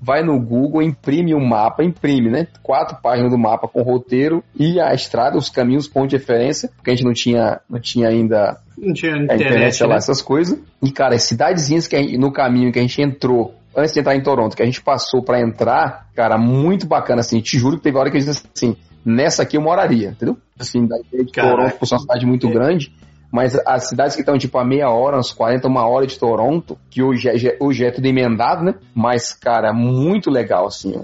[0.00, 2.46] Vai no Google, imprime o um mapa, imprime, né?
[2.62, 6.90] Quatro páginas do mapa com roteiro e a estrada, os caminhos, ponto de referência, porque
[6.90, 9.96] a gente não tinha, não tinha ainda não tinha internet, internet lá, né?
[9.96, 10.58] essas coisas.
[10.82, 14.16] E, cara, as cidadezinhas que gente, no caminho que a gente entrou antes de entrar
[14.16, 17.82] em Toronto, que a gente passou para entrar, cara, muito bacana, assim, te juro que
[17.82, 20.36] teve hora que a gente disse assim, nessa aqui eu moraria, entendeu?
[20.58, 21.56] Assim, da ideia de Caraca.
[21.56, 22.50] Toronto, por uma cidade muito é.
[22.50, 22.92] grande,
[23.30, 26.78] mas as cidades que estão tipo a meia hora, uns 40, uma hora de Toronto,
[26.90, 28.74] que hoje é, hoje é tudo emendado, né?
[28.94, 30.94] Mas, cara, muito legal, assim,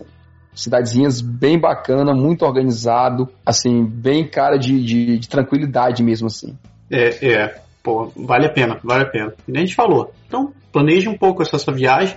[0.55, 6.57] cidadezinhas bem bacana, muito organizado, assim, bem cara de, de, de tranquilidade mesmo, assim.
[6.91, 7.61] É, é.
[7.83, 9.35] pô, vale a pena, vale a pena.
[9.47, 10.13] E nem a gente falou.
[10.27, 12.17] Então, planeje um pouco essa sua viagem.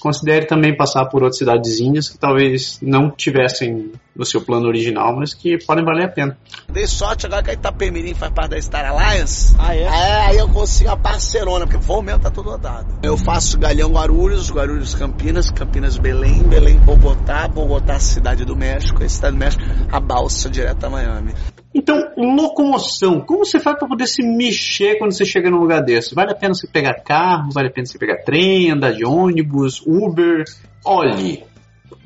[0.00, 5.34] Considere também passar por outras cidadezinhas que talvez não tivessem no seu plano original, mas
[5.34, 6.38] que podem valer a pena.
[6.68, 9.54] Dei sorte agora que a Itapemirim faz parte da Star Alliance.
[9.58, 9.82] Ah, é?
[9.82, 12.98] É, aí eu consigo a parcerona, porque voo mesmo tá tudo rodado.
[13.02, 19.08] Eu faço Galhão Guarulhos, Guarulhos Campinas, Campinas Belém, Belém Bogotá, Bogotá Cidade do México, e
[19.08, 21.32] Cidade do México a balsa direto a Miami.
[21.76, 23.20] Então, locomoção.
[23.20, 26.14] Como você faz para poder se mexer quando você chega num lugar desse?
[26.14, 27.50] Vale a pena você pegar carro?
[27.52, 30.44] Vale a pena você pegar trem, andar de ônibus, Uber?
[30.82, 31.44] Olhe,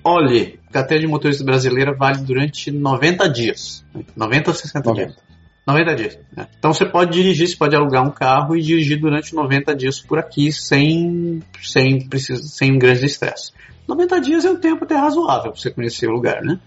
[0.02, 3.84] olhe, carteira de motorista brasileira vale durante 90 dias.
[4.16, 5.06] 90 ou 60 90.
[5.06, 5.22] dias.
[5.64, 6.18] 90 dias.
[6.36, 6.48] né?
[6.58, 10.18] Então você pode dirigir, você pode alugar um carro e dirigir durante 90 dias por
[10.18, 13.52] aqui sem, sem, sem grande estresse.
[13.86, 16.58] 90 dias é um tempo até razoável para você conhecer o lugar, né?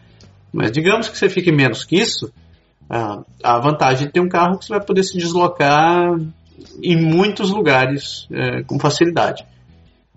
[0.54, 2.32] Mas digamos que você fique menos que isso,
[3.44, 6.16] a vantagem de ter um carro é que você vai poder se deslocar
[6.82, 9.46] em muitos lugares eh, com facilidade.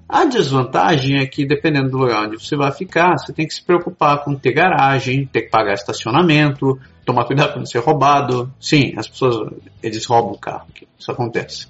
[0.09, 3.63] A desvantagem é que, dependendo do lugar onde você vai ficar, você tem que se
[3.63, 8.53] preocupar com ter garagem, ter que pagar estacionamento, tomar cuidado para não ser roubado.
[8.61, 9.53] Sim, as pessoas,
[9.83, 10.67] eles roubam o carro,
[10.99, 11.67] isso acontece.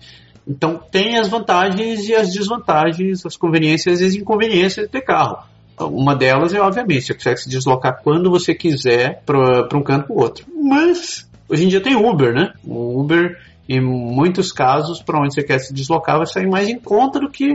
[0.47, 5.39] Então, tem as vantagens e as desvantagens, as conveniências e as inconveniências de ter carro.
[5.79, 10.17] Uma delas é, obviamente, você consegue se deslocar quando você quiser para um canto para
[10.17, 10.47] o outro.
[10.55, 12.53] Mas, hoje em dia tem Uber, né?
[12.65, 16.79] O Uber, em muitos casos, para onde você quer se deslocar, vai sair mais em
[16.79, 17.55] conta do que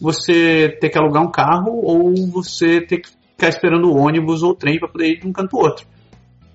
[0.00, 4.50] você ter que alugar um carro ou você ter que ficar esperando o ônibus ou
[4.50, 5.86] o trem para poder ir de um canto para o outro.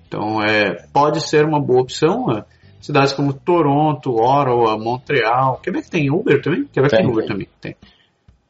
[0.06, 2.30] Então, é, pode ser uma boa opção.
[2.30, 2.44] é,
[2.80, 5.60] Cidades como Toronto, Ottawa, Montreal.
[5.62, 6.64] Quebec tem Uber também?
[6.72, 7.32] Quebec tem, Tem, Uber tem.
[7.32, 7.48] também.
[7.60, 7.76] Tem.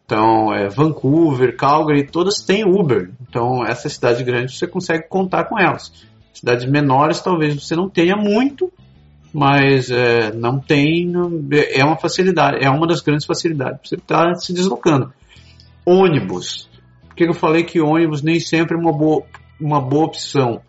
[0.08, 3.10] Então, é, Vancouver, Calgary, todas têm Uber.
[3.28, 5.92] Então, essas cidades grandes você consegue contar com elas.
[6.32, 8.72] Cidades menores talvez você não tenha muito,
[9.34, 11.12] mas é, não tem.
[11.74, 15.12] É uma facilidade, é uma das grandes facilidades para você estar se deslocando.
[15.84, 16.70] Ônibus.
[17.06, 19.24] Por que eu falei que ônibus nem sempre é uma boa,
[19.60, 20.62] uma boa opção?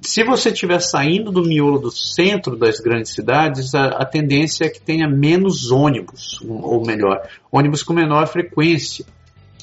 [0.00, 4.68] Se você estiver saindo do miolo do centro das grandes cidades, a, a tendência é
[4.68, 7.20] que tenha menos ônibus, ou melhor,
[7.50, 9.04] ônibus com menor frequência.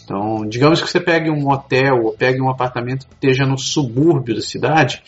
[0.03, 4.35] Então, digamos que você pegue um hotel ou pegue um apartamento que esteja no subúrbio
[4.35, 5.01] da cidade,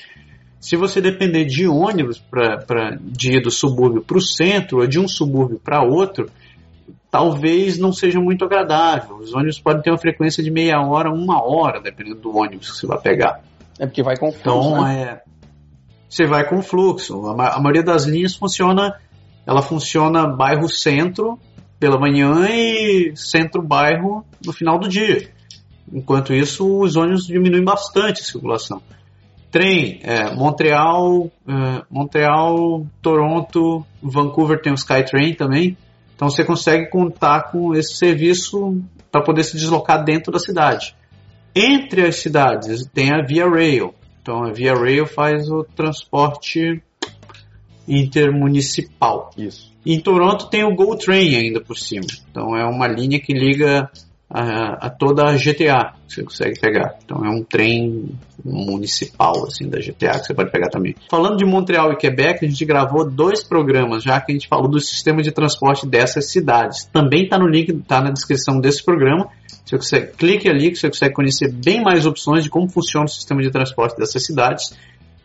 [0.60, 5.00] se você depender de ônibus para de ir do subúrbio para o centro ou de
[5.00, 6.30] um subúrbio para outro,
[7.12, 9.18] talvez não seja muito agradável.
[9.18, 12.78] Os ônibus podem ter uma frequência de meia hora, uma hora, dependendo do ônibus que
[12.78, 13.42] você vai pegar.
[13.80, 15.02] É porque vai com Então, fluxo, né?
[15.02, 15.22] é,
[16.10, 17.28] você vai com fluxo.
[17.28, 19.00] A, a maioria das linhas funciona,
[19.46, 21.40] ela funciona bairro centro
[21.80, 25.30] pela manhã e centro bairro no final do dia.
[25.92, 28.82] Enquanto isso, os ônibus diminuem bastante a circulação.
[29.50, 35.78] Trem, é, Montreal, é, Montreal, Toronto, Vancouver tem o Skytrain também.
[36.16, 40.96] Então você consegue contar com esse serviço para poder se deslocar dentro da cidade.
[41.56, 43.94] Entre as cidades tem a Via Rail.
[44.22, 46.82] Então a Via Rail faz o transporte
[47.88, 49.32] intermunicipal.
[49.38, 49.74] Isso.
[49.86, 52.08] E em Toronto tem o GO Train ainda por cima.
[52.30, 53.90] Então é uma linha que liga
[54.30, 56.98] a, a toda a GTA que você consegue pegar.
[57.04, 58.10] Então é um trem
[58.44, 60.96] municipal assim da GTA que você pode pegar também.
[61.10, 64.70] Falando de Montreal e Quebec, a gente gravou dois programas já que a gente falou
[64.70, 66.86] do sistema de transporte dessas cidades.
[66.86, 69.30] Também está no link, está na descrição desse programa.
[69.66, 73.10] Você consegue, clique ali que você consegue conhecer bem mais opções de como funciona o
[73.10, 74.74] sistema de transporte dessas cidades,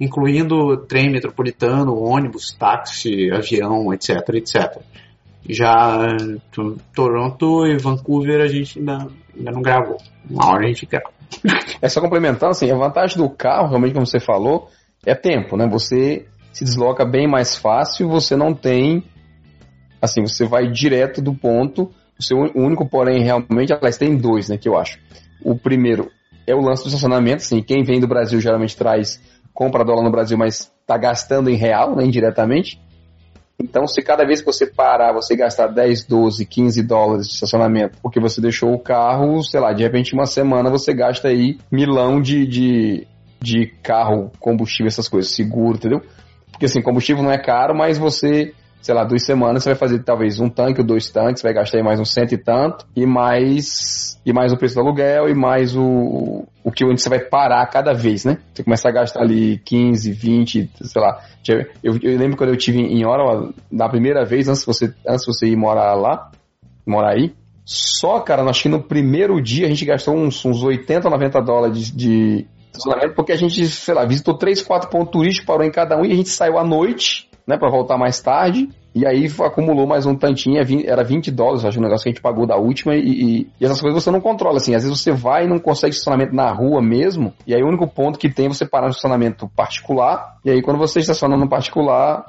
[0.00, 4.82] incluindo trem metropolitano, ônibus, táxi, avião, etc, etc.
[5.48, 9.96] Já eh, to- Toronto e Vancouver a gente ainda, ainda não gravou.
[10.30, 11.10] Uma hora a gente grava.
[11.80, 14.68] É só complementando, assim, a vantagem do carro, realmente, como você falou,
[15.04, 15.66] é tempo, né?
[15.68, 19.02] Você se desloca bem mais fácil, você não tem.
[20.00, 21.90] Assim, você vai direto do ponto.
[22.18, 24.98] O seu único, porém, realmente, aliás, tem dois, né, que eu acho.
[25.44, 26.08] O primeiro
[26.46, 29.20] é o lance do estacionamento, assim, quem vem do Brasil geralmente traz,
[29.52, 32.80] compra dólar no Brasil, mas tá gastando em real, né, indiretamente.
[33.62, 37.96] Então, se cada vez que você parar, você gastar 10, 12, 15 dólares de estacionamento,
[38.02, 42.20] porque você deixou o carro, sei lá, de repente uma semana você gasta aí milão
[42.20, 43.06] de, de,
[43.40, 46.02] de carro, combustível, essas coisas, seguro, entendeu?
[46.50, 48.52] Porque assim, combustível não é caro, mas você,
[48.82, 51.78] sei lá, duas semanas você vai fazer talvez um tanque ou dois tanques, vai gastar
[51.78, 55.34] aí mais uns cento e tanto, e mais e mais o preço do aluguel, e
[55.34, 58.38] mais o, o que você vai parar cada vez, né?
[58.52, 61.20] Você começa a gastar ali 15, 20, sei lá.
[61.82, 65.26] Eu, eu lembro quando eu tive em Ottawa, na primeira vez, antes de você, antes
[65.26, 66.30] você ir morar lá,
[66.86, 67.32] morar aí,
[67.64, 71.90] só, cara, acho que no primeiro dia a gente gastou uns, uns 80, 90 dólares
[71.90, 72.46] de, de
[73.14, 76.12] porque a gente, sei lá, visitou três, quatro pontos turísticos, parou em cada um e
[76.12, 78.68] a gente saiu à noite, né, para voltar mais tarde.
[78.94, 82.12] E aí acumulou mais um tantinho, é era 20 dólares, acho, o negócio que a
[82.12, 85.00] gente pagou da última, e, e, e, essas coisas você não controla, assim, às vezes
[85.00, 88.28] você vai e não consegue estacionamento na rua mesmo, e aí o único ponto que
[88.28, 92.26] tem é você parar no estacionamento particular, e aí quando você estaciona no particular,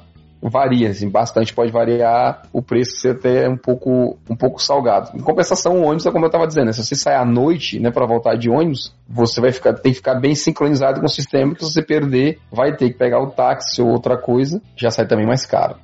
[0.49, 5.11] varia, assim, bastante pode variar o preço ser até um pouco, um pouco salgado.
[5.15, 6.73] Em compensação, o ônibus é como eu estava dizendo, né?
[6.73, 9.97] se você sai à noite, né, para voltar de ônibus, você vai ficar, tem que
[9.97, 13.31] ficar bem sincronizado com o sistema, que se você perder, vai ter que pegar o
[13.31, 15.75] táxi ou outra coisa, já sai também mais caro.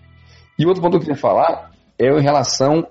[0.57, 2.88] E outro ponto que eu queria falar é em relação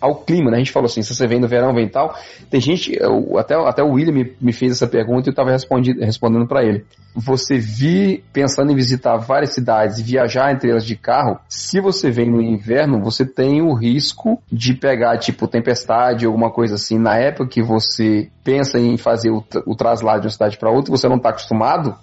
[0.00, 0.56] ao clima, né?
[0.56, 2.14] A gente falou assim, se você vem no verão, vem tal.
[2.50, 2.98] Tem gente,
[3.38, 6.84] até, até o William me, me fez essa pergunta e eu estava respondendo para ele.
[7.14, 12.10] Você vir pensando em visitar várias cidades e viajar entre elas de carro, se você
[12.10, 16.98] vem no inverno, você tem o risco de pegar, tipo, tempestade, alguma coisa assim.
[16.98, 20.90] Na época que você pensa em fazer o, o traslado de uma cidade para outra,
[20.90, 21.96] você não está acostumado,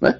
[0.00, 0.18] né?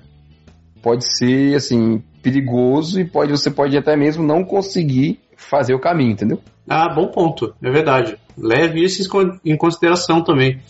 [0.81, 6.13] Pode ser, assim, perigoso e pode, você pode até mesmo não conseguir fazer o caminho,
[6.13, 6.41] entendeu?
[6.69, 8.19] Ah, bom ponto, é verdade.
[8.37, 9.09] Leve isso
[9.45, 10.61] em consideração também.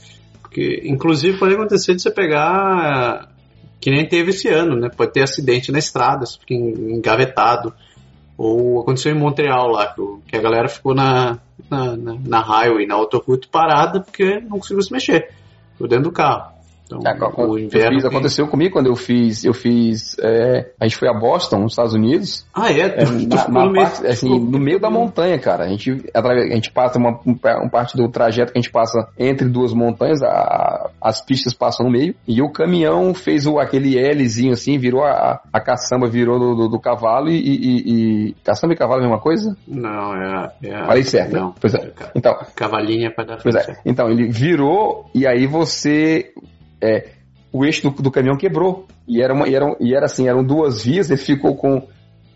[0.43, 3.35] Porque, inclusive, pode acontecer de você pegar.
[3.81, 4.89] Que nem teve esse ano, né?
[4.95, 7.73] Pode ter acidente na estrada, você fica engavetado.
[8.37, 9.95] Ou aconteceu em Montreal lá,
[10.27, 11.39] que a galera ficou na,
[11.71, 15.31] na, na, na highway, na autoroute parada, porque não conseguiu se mexer.
[15.73, 16.56] Ficou dentro do carro.
[16.87, 20.97] Então, é, o inverno fiz, aconteceu comigo quando eu fiz, eu fiz, é, a gente
[20.97, 22.47] foi a Boston, nos Estados Unidos.
[22.55, 22.81] Ah, é?
[22.81, 25.65] é na, na parte, assim, no meio da montanha, cara.
[25.65, 29.49] A gente, a gente passa uma, um parte do trajeto que a gente passa entre
[29.49, 34.53] duas montanhas, a, as pistas passam no meio, e o caminhão fez o, aquele Lzinho
[34.53, 38.77] assim, virou a, a caçamba, virou do, do, do cavalo e, e, e, Caçamba e
[38.77, 39.57] cavalo é a mesma coisa?
[39.67, 40.53] Não, é.
[40.63, 41.41] é Falei certo, né?
[41.41, 41.49] não.
[41.49, 41.55] Né?
[41.61, 41.93] Pois é.
[42.15, 43.77] Então, Cavalinha para dar Pois é.
[43.85, 46.33] Então, ele virou e aí você
[46.81, 47.11] é,
[47.53, 48.87] o eixo do, do, caminhão quebrou.
[49.07, 51.87] E era, uma, e, era, e era assim, eram duas vias, ele ficou com,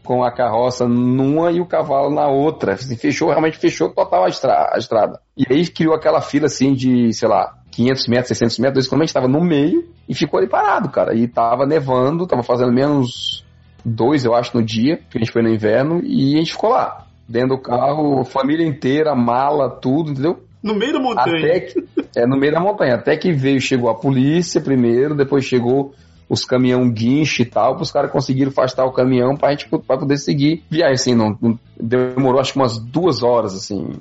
[0.05, 2.74] com a carroça numa e o cavalo na outra.
[2.74, 5.20] Assim, fechou, realmente fechou total a, estra, a estrada.
[5.36, 9.05] E aí criou aquela fila assim de, sei lá, 500 metros, 600 metros, quando a
[9.05, 11.14] gente estava no meio e ficou ali parado, cara.
[11.14, 13.45] E tava nevando, tava fazendo menos
[13.84, 16.70] dois, eu acho, no dia, que a gente foi no inverno, e a gente ficou
[16.70, 17.07] lá.
[17.28, 20.43] Dentro do carro, família inteira, mala, tudo, entendeu?
[20.62, 21.61] No meio da montanha.
[21.61, 21.84] Que,
[22.16, 22.94] é, no meio da montanha.
[22.94, 25.94] Até que veio, chegou a polícia primeiro, depois chegou
[26.30, 30.16] os caminhão guinche e tal, os caras conseguiram afastar o caminhão pra gente pra poder
[30.16, 34.00] seguir viagem, assim, não, não, demorou acho que umas duas horas, assim.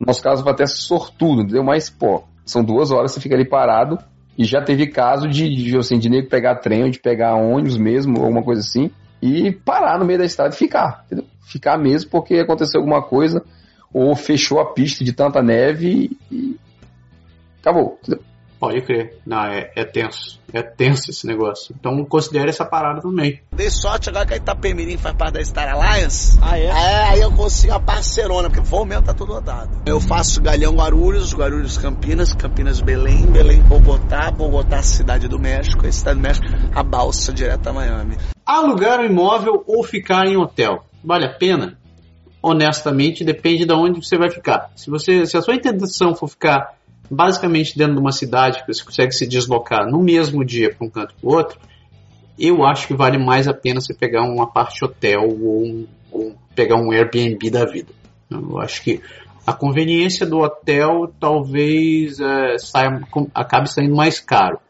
[0.00, 1.62] No nosso caso foi até sortudo, entendeu?
[1.62, 3.96] Mas, pô, são duas horas, você fica ali parado,
[4.36, 8.18] e já teve caso de, de assim, de nego pegar trem, de pegar ônibus mesmo,
[8.18, 8.90] alguma coisa assim,
[9.22, 11.26] e parar no meio da estrada e ficar, entendeu?
[11.46, 13.44] Ficar mesmo porque aconteceu alguma coisa,
[13.92, 16.56] ou fechou a pista de tanta neve e
[17.60, 17.98] acabou.
[18.58, 19.16] Pode crer.
[19.24, 20.40] Não, é, é, tenso.
[20.52, 21.74] É tenso esse negócio.
[21.78, 23.40] Então considere essa parada também.
[23.52, 26.36] Dei sorte agora que a Itapemirim faz parte da Star Alliance.
[26.42, 26.64] Ah, é?
[26.64, 29.82] É, aí eu consigo a parcerona, porque o voo mesmo tá todo rodado.
[29.86, 35.92] Eu faço Galhão Guarulhos, Guarulhos Campinas, Campinas Belém, Belém Bogotá, Bogotá Cidade do México, a
[35.92, 38.16] Cidade do México, a balsa direto a Miami.
[38.44, 40.84] Alugar um imóvel ou ficar em hotel?
[41.04, 41.78] Vale a pena?
[42.42, 44.70] Honestamente, depende de onde você vai ficar.
[44.76, 46.76] Se, você, se a sua intenção for ficar
[47.10, 50.90] basicamente dentro de uma cidade que você consegue se deslocar no mesmo dia para um
[50.90, 51.58] canto para o outro,
[52.38, 56.36] eu acho que vale mais a pena você pegar uma parte hotel ou, um, ou
[56.54, 57.92] pegar um Airbnb da vida.
[58.30, 59.00] Eu acho que
[59.46, 63.00] a conveniência do hotel talvez é, saia,
[63.34, 64.60] acabe saindo mais caro,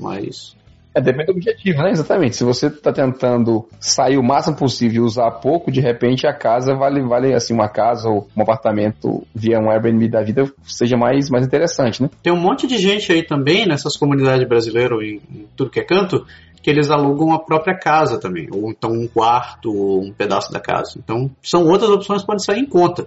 [0.00, 0.56] mas
[0.94, 1.90] é, depende do objetivo, né?
[1.90, 2.36] Exatamente.
[2.36, 6.74] Se você está tentando sair o máximo possível e usar pouco, de repente a casa
[6.74, 11.30] vale, vale assim, uma casa ou um apartamento via um Airbnb da vida seja mais,
[11.30, 12.10] mais interessante, né?
[12.22, 15.84] Tem um monte de gente aí também, nessas comunidades brasileiras, em, em tudo que é
[15.84, 16.26] canto,
[16.62, 20.60] que eles alugam a própria casa também, ou então um quarto ou um pedaço da
[20.60, 20.92] casa.
[20.96, 23.06] Então, são outras opções que podem sair em conta,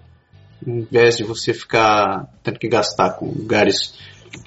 [0.66, 3.94] em vez de você ficar tendo que gastar com lugares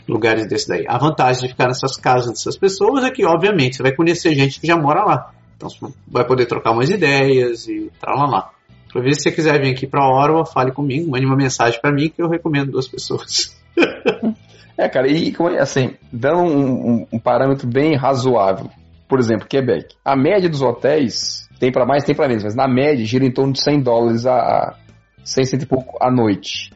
[0.08, 0.84] lugares desse daí.
[0.88, 4.60] A vantagem de ficar nessas casas dessas pessoas é que, obviamente, você vai conhecer gente
[4.60, 5.30] que já mora lá.
[5.56, 8.50] Então você vai poder trocar umas ideias e tal lá.
[8.92, 11.92] Talvez se você quiser vir aqui para a Orwa, fale comigo, mande uma mensagem para
[11.92, 13.56] mim que eu recomendo duas pessoas.
[14.78, 18.70] é, cara, e assim, dando um, um, um, parâmetro bem razoável.
[19.06, 19.94] Por exemplo, Quebec.
[20.04, 23.32] A média dos hotéis, tem para mais, tem para menos, mas na média gira em
[23.32, 24.76] torno de 100 dólares a
[25.24, 26.70] 100, 100 e pouco à noite.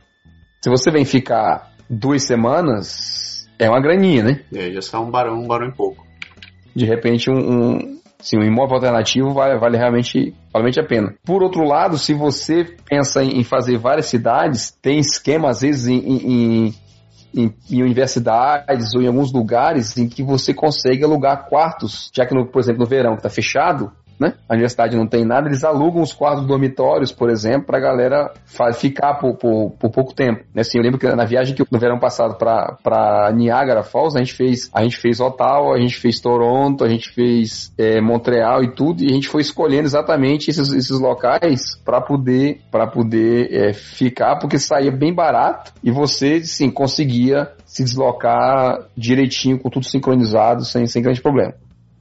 [0.60, 4.41] Se você vem ficar duas semanas é uma graninha, né?
[4.53, 6.05] É, já sai um barão, um barão e pouco.
[6.74, 11.14] De repente, um, um, sim, um imóvel alternativo vale, vale realmente, realmente a pena.
[11.24, 15.99] Por outro lado, se você pensa em fazer várias cidades, tem esquema, às vezes, em,
[15.99, 16.74] em,
[17.35, 22.35] em, em, universidades ou em alguns lugares em que você consegue alugar quartos, já que,
[22.35, 23.93] no, por exemplo, no verão que está fechado,
[24.23, 24.35] né?
[24.49, 28.33] A universidade não tem nada, eles alugam os quartos dormitórios, por exemplo, pra galera
[28.75, 30.45] ficar por, por, por, pouco tempo.
[30.57, 34.35] Assim, eu lembro que na viagem que no verão passado pra Niagara Falls, a gente
[34.35, 38.73] fez, a gente fez Ottawa, a gente fez Toronto, a gente fez é, Montreal e
[38.73, 43.73] tudo, e a gente foi escolhendo exatamente esses, esses locais para poder, pra poder é,
[43.73, 50.64] ficar, porque saía bem barato e você, sim, conseguia se deslocar direitinho, com tudo sincronizado,
[50.64, 51.55] sem, sem grande problema.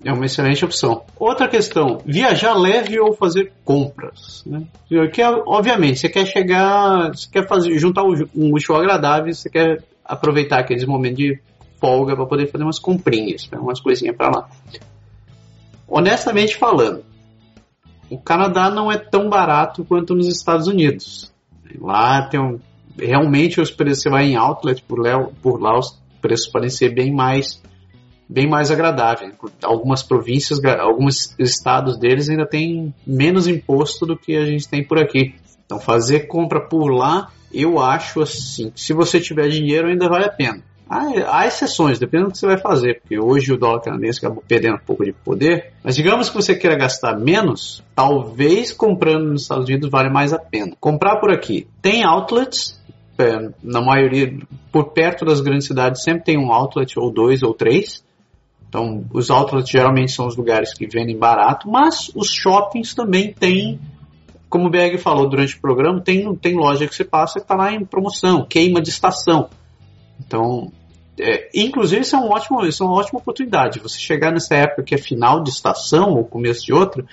[0.03, 1.03] É uma excelente opção.
[1.17, 4.43] Outra questão, viajar leve ou fazer compras.
[4.45, 4.63] Né?
[4.87, 10.59] Que, obviamente, você quer chegar, você quer fazer, juntar um útil agradável, você quer aproveitar
[10.59, 11.39] aqueles momentos de
[11.79, 13.59] folga para poder fazer umas comprinhas, né?
[13.59, 14.49] umas coisinhas para lá.
[15.87, 17.03] Honestamente falando,
[18.09, 21.31] o Canadá não é tão barato quanto nos Estados Unidos.
[21.79, 22.59] Lá tem um,
[22.97, 27.13] realmente os preços, você vai em outlet por lá, por lá os preços ser bem
[27.13, 27.61] mais
[28.31, 29.29] bem mais agradável.
[29.61, 34.97] Algumas províncias, alguns estados deles ainda tem menos imposto do que a gente tem por
[34.97, 35.35] aqui.
[35.65, 40.31] Então fazer compra por lá, eu acho assim, se você tiver dinheiro ainda vale a
[40.31, 40.63] pena.
[40.89, 44.43] Há, há exceções, dependendo do que você vai fazer, porque hoje o dólar canadense acabou
[44.45, 49.43] perdendo um pouco de poder, mas digamos que você queira gastar menos, talvez comprando nos
[49.43, 50.73] Estados Unidos vale mais a pena.
[50.81, 51.65] Comprar por aqui.
[51.81, 52.77] Tem outlets,
[53.17, 54.37] é, na maioria,
[54.69, 58.03] por perto das grandes cidades sempre tem um outlet ou dois ou três,
[58.71, 63.77] então, os outlets geralmente são os lugares que vendem barato, mas os shoppings também têm,
[64.49, 67.53] como o BG falou durante o programa, tem, tem loja que você passa que está
[67.53, 69.49] lá em promoção, queima de estação.
[70.25, 70.71] Então,
[71.19, 73.81] é, inclusive isso é, um ótimo, isso é uma ótima oportunidade.
[73.81, 77.03] Você chegar nessa época que é final de estação ou começo de outra,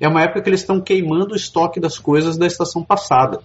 [0.00, 3.40] é uma época que eles estão queimando o estoque das coisas da estação passada.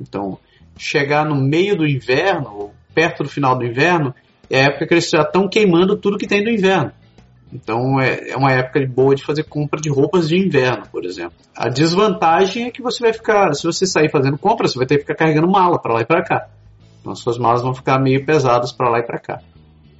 [0.00, 0.36] Então,
[0.76, 4.12] chegar no meio do inverno, ou perto do final do inverno,
[4.50, 6.90] é a época que eles já estão queimando tudo que tem do inverno.
[7.54, 11.34] Então é, é uma época boa de fazer compra de roupas de inverno, por exemplo.
[11.56, 14.96] A desvantagem é que você vai ficar, se você sair fazendo compra, você vai ter
[14.96, 16.48] que ficar carregando mala para lá e para cá.
[17.00, 19.40] Então suas malas vão ficar meio pesadas para lá e para cá.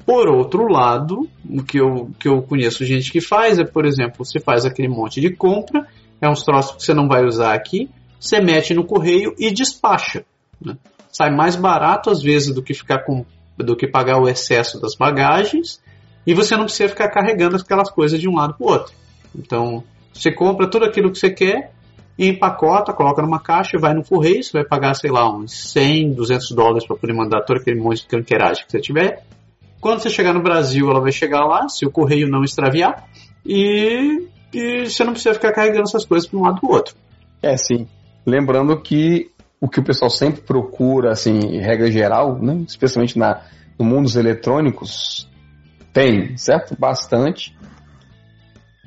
[0.04, 4.24] Por outro lado, o que eu, que eu conheço gente que faz é, por exemplo,
[4.24, 5.86] você faz aquele monte de compra,
[6.20, 7.88] é uns troços que você não vai usar aqui,
[8.18, 10.24] você mete no correio e despacha.
[10.60, 10.76] Né?
[11.10, 13.24] Sai mais barato às vezes do que ficar com
[13.56, 15.80] do que pagar o excesso das bagagens
[16.26, 18.94] e você não precisa ficar carregando aquelas coisas de um lado para o outro.
[19.36, 21.72] Então, você compra tudo aquilo que você quer
[22.18, 26.52] empacota, coloca numa caixa, vai no correio, você vai pagar, sei lá, uns 100, 200
[26.52, 29.24] dólares para poder mandar todo aquele monte de canqueiragem que você tiver.
[29.80, 33.08] Quando você chegar no Brasil, ela vai chegar lá, se o correio não extraviar,
[33.44, 36.94] e, e você não precisa ficar carregando essas coisas para um lado para o outro.
[37.42, 37.86] É, sim.
[38.24, 43.42] Lembrando que o que o pessoal sempre procura, assim, regra geral, né, especialmente na,
[43.78, 45.28] no mundo dos eletrônicos,
[45.94, 46.76] tem, certo?
[46.78, 47.56] Bastante.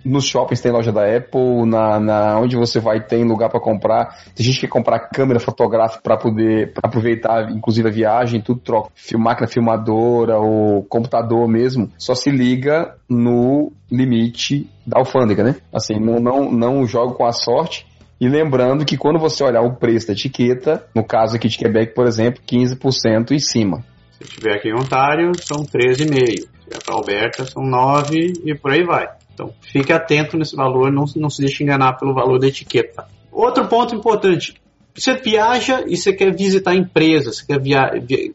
[0.06, 4.24] Nos shoppings tem loja da Apple, na, na onde você vai tem lugar para comprar.
[4.36, 8.60] Tem gente que quer comprar câmera fotográfica para poder pra aproveitar, inclusive a viagem, tudo
[8.60, 8.92] troca.
[9.18, 11.92] Máquina filmadora ou computador mesmo.
[11.98, 15.56] Só se liga no limite da alfândega, né?
[15.74, 17.88] Assim, não, não, não joga com a sorte.
[18.20, 21.94] E lembrando que quando você olhar o preço da etiqueta, no caso aqui de Quebec,
[21.94, 23.84] por exemplo, 15% em cima.
[24.12, 29.08] Se estiver aqui em Ontário, são 13,5% para Alberta são 9 e por aí vai.
[29.34, 33.08] Então fique atento nesse valor, não, não se deixe enganar pelo valor da etiqueta.
[33.32, 34.56] Outro ponto importante,
[34.96, 37.92] você viaja e você quer visitar empresas, quer, via,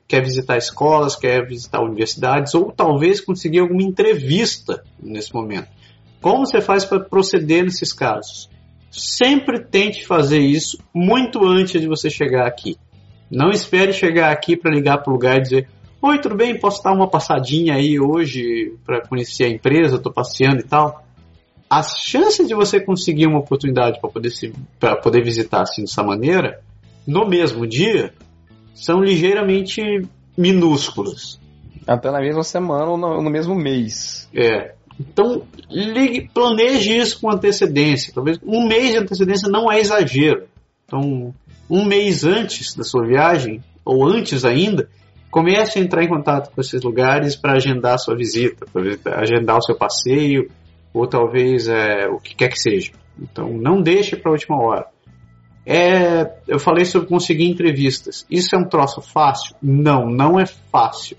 [0.06, 5.68] quer visitar escolas, quer visitar universidades, ou talvez conseguir alguma entrevista nesse momento.
[6.20, 8.48] Como você faz para proceder nesses casos?
[8.92, 12.76] Sempre tente fazer isso muito antes de você chegar aqui.
[13.28, 15.68] Não espere chegar aqui para ligar para o lugar e dizer:
[16.04, 16.58] Oi, tudo bem?
[16.58, 19.94] Posso dar uma passadinha aí hoje para conhecer a empresa?
[19.94, 21.04] Estou passeando e tal.
[21.70, 24.52] As chances de você conseguir uma oportunidade para poder, se,
[25.00, 26.60] poder visitar assim dessa maneira,
[27.06, 28.12] no mesmo dia,
[28.74, 29.80] são ligeiramente
[30.36, 31.38] minúsculas.
[31.86, 34.28] Até na mesma semana ou no, no mesmo mês.
[34.34, 34.74] É.
[34.98, 38.12] Então, ligue, planeje isso com antecedência.
[38.12, 40.48] Talvez um mês de antecedência não é exagero.
[40.84, 41.32] Então,
[41.70, 44.88] um mês antes da sua viagem, ou antes ainda,
[45.32, 49.56] comece a entrar em contato com esses lugares para agendar a sua visita, para agendar
[49.56, 50.50] o seu passeio,
[50.92, 52.92] ou talvez é, o que quer que seja.
[53.18, 54.86] Então, não deixe para a última hora.
[55.64, 58.26] É, eu falei sobre conseguir entrevistas.
[58.30, 59.56] Isso é um troço fácil?
[59.62, 61.16] Não, não é fácil.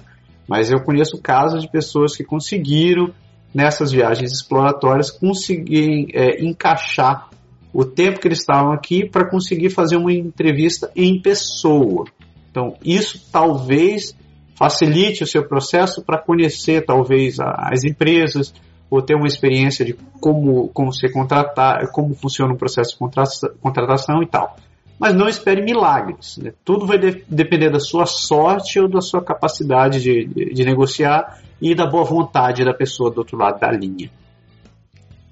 [0.48, 3.12] Mas eu conheço casos de pessoas que conseguiram,
[3.52, 7.30] nessas viagens exploratórias, conseguirem é, encaixar
[7.74, 12.06] o tempo que eles estavam aqui para conseguir fazer uma entrevista em pessoa.
[12.54, 14.16] Então, isso talvez
[14.56, 18.54] facilite o seu processo para conhecer, talvez, as empresas,
[18.92, 24.22] ou ter uma experiência de como, como ser contratar, como funciona o processo de contratação
[24.22, 24.56] e tal.
[25.00, 26.38] Mas não espere milagres.
[26.38, 26.54] Né?
[26.64, 31.42] Tudo vai de, depender da sua sorte ou da sua capacidade de, de, de negociar
[31.60, 34.12] e da boa vontade da pessoa do outro lado da linha.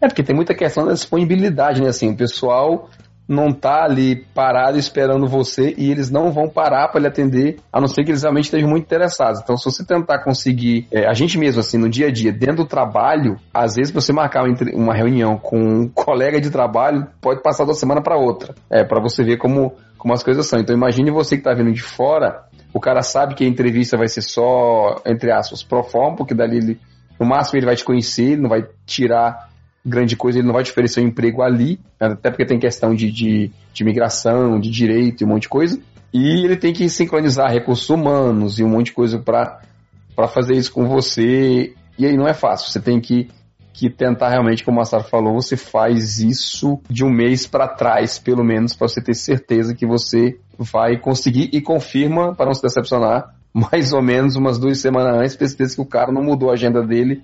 [0.01, 1.89] É porque tem muita questão da disponibilidade, né?
[1.89, 2.89] Assim, o pessoal
[3.31, 7.79] não tá ali parado esperando você e eles não vão parar para lhe atender, a
[7.79, 9.39] não ser que eles realmente estejam muito interessados.
[9.41, 12.57] Então, se você tentar conseguir, é, a gente mesmo, assim, no dia a dia, dentro
[12.57, 17.63] do trabalho, às vezes você marcar uma reunião com um colega de trabalho, pode passar
[17.63, 18.53] uma semana para outra.
[18.69, 20.59] É, para você ver como, como as coisas são.
[20.59, 24.09] Então, imagine você que tá vindo de fora, o cara sabe que a entrevista vai
[24.09, 26.79] ser só, entre aspas, pro forma, porque dali ele,
[27.17, 29.50] no máximo ele vai te conhecer, ele não vai tirar
[29.85, 33.11] grande coisa, ele não vai te oferecer um emprego ali, até porque tem questão de,
[33.11, 35.79] de, de migração, de direito e um monte de coisa.
[36.13, 40.71] E ele tem que sincronizar recursos humanos e um monte de coisa para fazer isso
[40.71, 41.73] com você.
[41.97, 43.29] E aí não é fácil, você tem que,
[43.73, 48.19] que tentar realmente, como o Massaro falou, você faz isso de um mês para trás,
[48.19, 52.61] pelo menos, para você ter certeza que você vai conseguir e confirma, para não se
[52.61, 56.49] decepcionar, mais ou menos umas duas semanas antes, ter certeza que o cara não mudou
[56.49, 57.23] a agenda dele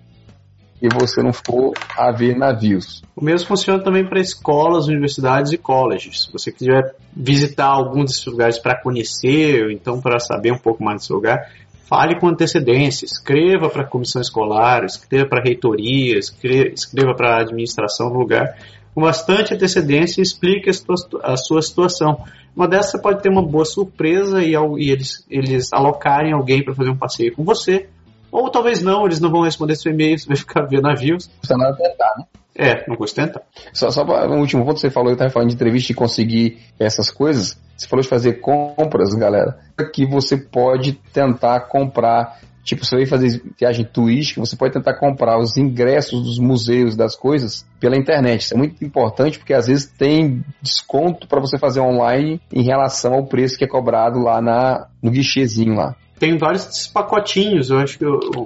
[0.82, 3.02] e você não for a ver navios.
[3.16, 6.24] O mesmo funciona também para escolas, universidades e colleges.
[6.24, 10.84] Se você quiser visitar algum desses lugares para conhecer, ou então para saber um pouco
[10.84, 11.50] mais desse lugar,
[11.88, 17.42] fale com antecedência, escreva para a comissão escolar, escreva para a reitoria, escreva para a
[17.42, 18.56] administração do lugar
[18.98, 22.26] com bastante antecedência e explique a sua, situação.
[22.56, 26.90] Uma dessas pode ter uma boa surpresa e, e eles, eles alocarem alguém para fazer
[26.90, 27.88] um passeio com você,
[28.32, 31.30] ou talvez não, eles não vão responder seu e-mail, você vai ficar vendo navios.
[31.40, 32.26] Custa nada tentar, né?
[32.56, 33.44] É, não custa tentar.
[33.72, 36.58] Só, só para um último ponto, você falou, eu estava falando de entrevista e conseguir
[36.80, 37.58] essas coisas.
[37.78, 39.60] Você falou de fazer compras, galera,
[39.94, 42.40] que você pode tentar comprar.
[42.64, 47.16] Tipo, você vai fazer viagem turística, você pode tentar comprar os ingressos dos museus, das
[47.16, 48.42] coisas, pela internet.
[48.42, 53.14] Isso é muito importante porque às vezes tem desconto para você fazer online em relação
[53.14, 57.70] ao preço que é cobrado lá na, no guichezinho lá tem vários pacotinhos.
[57.70, 58.06] Eu acho que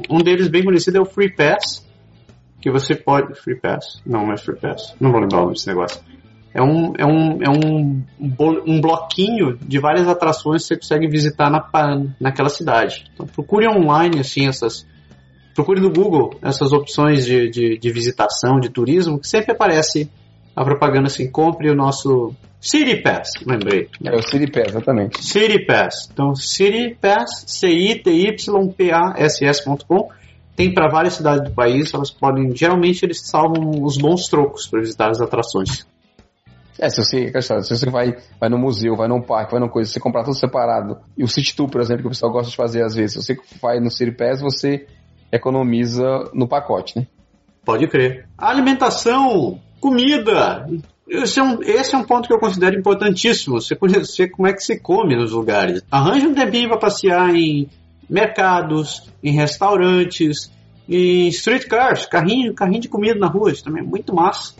[0.09, 1.87] um deles bem conhecido é o Free Pass,
[2.61, 3.35] que você pode.
[3.35, 4.01] Free Pass?
[4.05, 4.95] Não, não é Free Pass.
[4.99, 6.01] Não vou lembrar o nome desse negócio.
[6.53, 8.03] É um, é um, é um,
[8.67, 11.65] um bloquinho de várias atrações que você consegue visitar na,
[12.19, 13.05] naquela cidade.
[13.13, 14.85] Então procure online assim essas.
[15.55, 20.09] Procure no Google essas opções de, de, de visitação, de turismo, que sempre aparece
[20.55, 23.89] a propaganda assim, compre o nosso City Pass, lembrei.
[24.05, 25.23] É o City Pass, exatamente.
[25.23, 26.07] City Pass.
[26.13, 28.21] Então, City Pass, C-I-T-Y-P-A-S-S.com.
[30.55, 32.55] Tem para várias cidades do país, elas podem.
[32.55, 35.87] Geralmente eles salvam os bons trocos para visitar as atrações.
[36.77, 39.91] É, se você, se você vai, vai no museu, vai num parque, vai numa coisa,
[39.91, 42.55] você comprar tudo separado, e o City Tour, por exemplo, que o pessoal gosta de
[42.55, 44.87] fazer às vezes, se você vai no City Pass, você
[45.31, 46.03] economiza
[46.33, 47.07] no pacote, né?
[47.63, 48.27] Pode crer.
[48.37, 50.67] Alimentação, comida,
[51.11, 53.59] esse é, um, esse é um ponto que eu considero importantíssimo.
[53.59, 55.83] Você conhecer como é que se come nos lugares.
[55.91, 57.69] Arranje um tempinho para passear em
[58.09, 60.49] mercados, em restaurantes,
[60.87, 63.51] em streetcars, carrinho, carrinho de comida na rua.
[63.51, 64.53] Isso também é muito massa.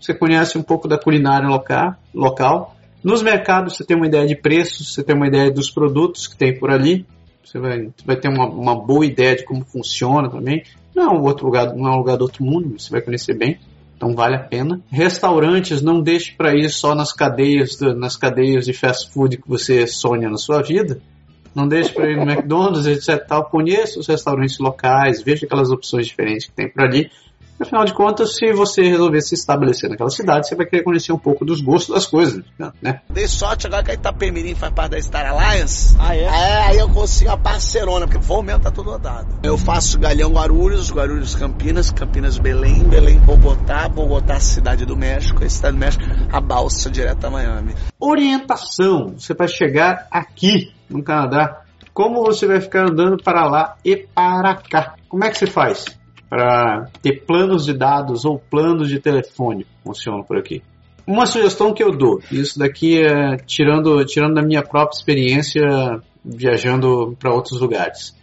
[0.00, 1.94] Você conhece um pouco da culinária local.
[2.14, 2.76] local.
[3.04, 6.36] Nos mercados você tem uma ideia de preços, você tem uma ideia dos produtos que
[6.36, 7.04] tem por ali.
[7.44, 10.62] Você vai, vai ter uma, uma boa ideia de como funciona também.
[10.94, 13.34] Não é um outro lugar, não é um lugar do outro mundo, você vai conhecer
[13.34, 13.58] bem.
[14.00, 14.80] Então vale a pena.
[14.90, 19.86] Restaurantes, não deixe para ir só nas cadeias, nas cadeias de fast food que você
[19.86, 21.02] sonha na sua vida.
[21.54, 23.26] Não deixe para ir no McDonald's, etc.
[23.26, 23.44] Tal.
[23.50, 27.10] Conheça os restaurantes locais, veja aquelas opções diferentes que tem por ali
[27.60, 31.18] Afinal de contas, se você resolver se estabelecer naquela cidade, você vai querer conhecer um
[31.18, 32.42] pouco dos gostos das coisas,
[32.80, 33.02] né?
[33.10, 35.94] Dei sorte agora que a Itapemirim faz parte da Star Alliance.
[35.98, 36.22] Ah, é?
[36.22, 39.40] É, aí eu consigo a parcerona, porque voo mesmo tá tudo rodado.
[39.42, 45.76] Eu faço Galhão Guarulhos, Guarulhos Campinas, Campinas Belém, Belém Bogotá, Bogotá Cidade do México, Cidade
[45.76, 47.74] do México, a balsa direto a Miami.
[47.98, 51.62] Orientação, você vai chegar aqui no Canadá,
[51.92, 54.94] como você vai ficar andando para lá e para cá?
[55.08, 55.99] Como é que você faz?
[56.30, 60.62] Para ter planos de dados ou planos de telefone funcionam por aqui.
[61.04, 67.16] Uma sugestão que eu dou, isso daqui é tirando, tirando da minha própria experiência viajando
[67.18, 68.16] para outros lugares.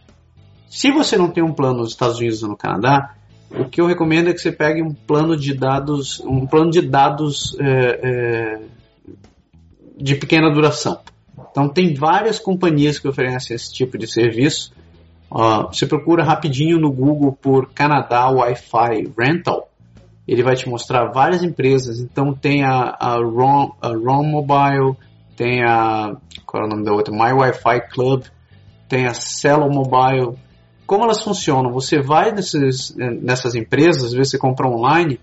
[0.69, 3.13] Se você não tem um plano nos Estados Unidos ou no Canadá,
[3.51, 6.81] o que eu recomendo é que você pegue um plano de dados, um plano de
[6.81, 8.61] dados é, é,
[9.97, 11.01] de pequena duração.
[11.51, 14.71] Então tem várias companhias que oferecem esse tipo de serviço
[15.31, 19.69] Uh, você procura rapidinho no Google por Canadá Wi-Fi Rental,
[20.27, 21.99] ele vai te mostrar várias empresas.
[21.99, 24.95] Então tem a, a, ROM, a ROM Mobile,
[25.35, 27.13] tem a qual é o nome da outra?
[27.13, 28.23] My Wi-Fi Club,
[28.87, 30.37] tem a Cello Mobile,
[30.87, 31.71] como elas funcionam?
[31.73, 35.19] Você vai nesses, nessas empresas, às vezes você compra online,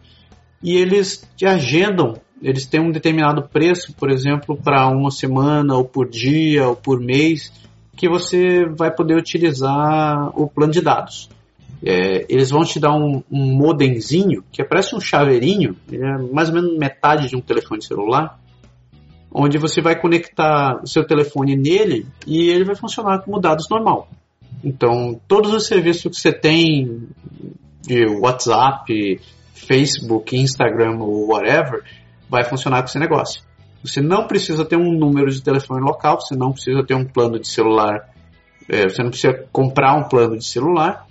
[0.62, 2.20] e eles te agendam.
[2.42, 7.00] Eles têm um determinado preço, por exemplo, para uma semana, ou por dia, ou por
[7.00, 7.50] mês,
[7.96, 11.30] que você vai poder utilizar o plano de dados.
[11.84, 16.54] É, eles vão te dar um, um modemzinho, que parece um chaveirinho, é mais ou
[16.54, 18.38] menos metade de um telefone celular,
[19.30, 24.08] onde você vai conectar o seu telefone nele e ele vai funcionar como dados normal.
[24.62, 27.08] Então, todos os serviços que você tem
[27.82, 29.20] de WhatsApp,
[29.52, 31.82] Facebook, Instagram ou whatever,
[32.30, 33.42] vai funcionar com esse negócio.
[33.84, 37.38] Você não precisa ter um número de telefone local, você não precisa ter um plano
[37.38, 38.08] de celular,
[38.68, 41.06] é, você não precisa comprar um plano de celular.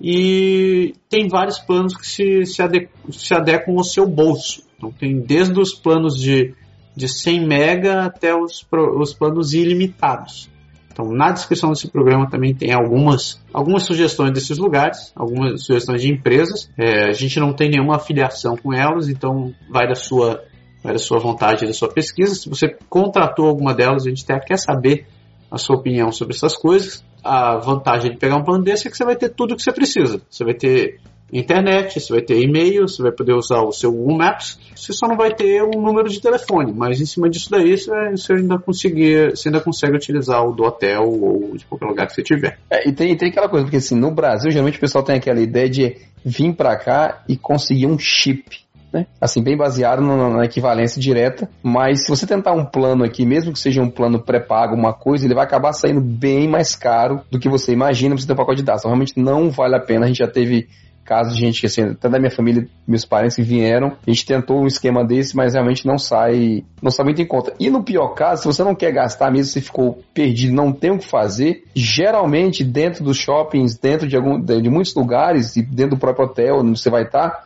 [0.00, 2.62] E tem vários planos que se, se,
[3.10, 4.62] se adequam ao seu bolso.
[4.76, 6.54] Então tem desde os planos de,
[6.96, 8.66] de 100 mega até os,
[8.98, 10.50] os planos ilimitados.
[10.92, 16.12] Então, na descrição desse programa também tem algumas, algumas sugestões desses lugares, algumas sugestões de
[16.12, 16.70] empresas.
[16.76, 20.44] É, a gente não tem nenhuma afiliação com elas, então vai da sua,
[20.82, 22.34] vai da sua vontade, da sua pesquisa.
[22.34, 25.06] Se você contratou alguma delas, a gente até quer saber
[25.50, 27.04] a sua opinião sobre essas coisas.
[27.22, 29.62] A vantagem de pegar um plano desse é que você vai ter tudo o que
[29.62, 30.20] você precisa.
[30.28, 30.98] Você vai ter
[31.32, 35.08] internet, você vai ter e-mail, você vai poder usar o seu Google Maps, você só
[35.08, 39.30] não vai ter um número de telefone, mas em cima disso daí você ainda, conseguir,
[39.30, 42.58] você ainda consegue utilizar o do hotel ou de qualquer lugar que você tiver.
[42.70, 45.40] É, e tem, tem aquela coisa, porque assim, no Brasil, geralmente o pessoal tem aquela
[45.40, 48.60] ideia de vir para cá e conseguir um chip.
[48.92, 49.06] Né?
[49.20, 53.52] Assim, bem baseado no, na equivalência direta, mas se você tentar um plano aqui, mesmo
[53.52, 57.38] que seja um plano pré-pago, uma coisa, ele vai acabar saindo bem mais caro do
[57.38, 58.82] que você imagina você ter um pacote de dados.
[58.82, 60.04] Então, realmente não vale a pena.
[60.04, 60.68] A gente já teve
[61.04, 64.24] casos de gente que, assim, até da minha família, meus parentes que vieram, a gente
[64.24, 67.52] tentou um esquema desse, mas realmente não sai, não sai muito em conta.
[67.58, 70.90] E no pior caso, se você não quer gastar mesmo, se ficou perdido, não tem
[70.90, 75.96] o que fazer, geralmente dentro dos shoppings, dentro de, algum, de muitos lugares e dentro
[75.96, 77.44] do próprio hotel onde você vai estar,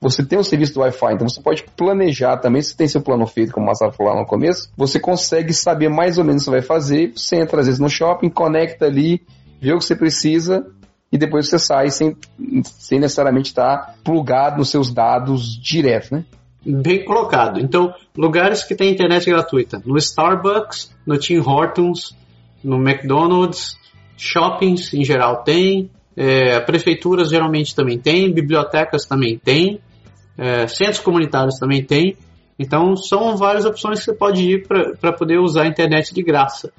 [0.00, 3.26] você tem o serviço do Wi-Fi, então você pode planejar também, se tem seu plano
[3.26, 6.50] feito, como o Massaro falou no começo, você consegue saber mais ou menos o que
[6.50, 9.20] você vai fazer, você entra às vezes no shopping, conecta ali,
[9.60, 10.64] vê o que você precisa
[11.10, 12.16] e depois você sai sem,
[12.62, 16.24] sem necessariamente estar plugado nos seus dados direto, né?
[16.64, 17.60] Bem colocado.
[17.60, 19.80] Então, lugares que tem internet gratuita.
[19.86, 22.14] No Starbucks, no Tim Hortons,
[22.62, 23.76] no McDonald's,
[24.16, 29.80] shoppings em geral tem, é, prefeituras geralmente também tem, bibliotecas também tem,
[30.38, 32.16] é, centros comunitários também tem.
[32.58, 36.72] Então, são várias opções que você pode ir para poder usar a internet de graça.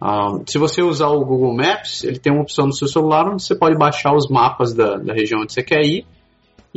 [0.00, 3.42] Uh, se você usar o Google Maps, ele tem uma opção no seu celular onde
[3.42, 6.06] você pode baixar os mapas da, da região onde você quer ir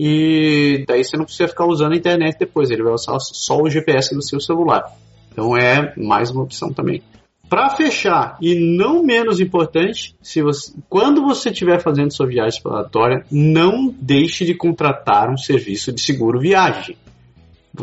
[0.01, 3.69] e daí você não precisa ficar usando a internet depois, ele vai usar só o
[3.69, 4.85] GPS do seu celular.
[5.29, 7.03] Então é mais uma opção também.
[7.49, 13.25] Para fechar, e não menos importante, se você, quando você estiver fazendo sua viagem exploratória,
[13.31, 16.95] não deixe de contratar um serviço de seguro viagem.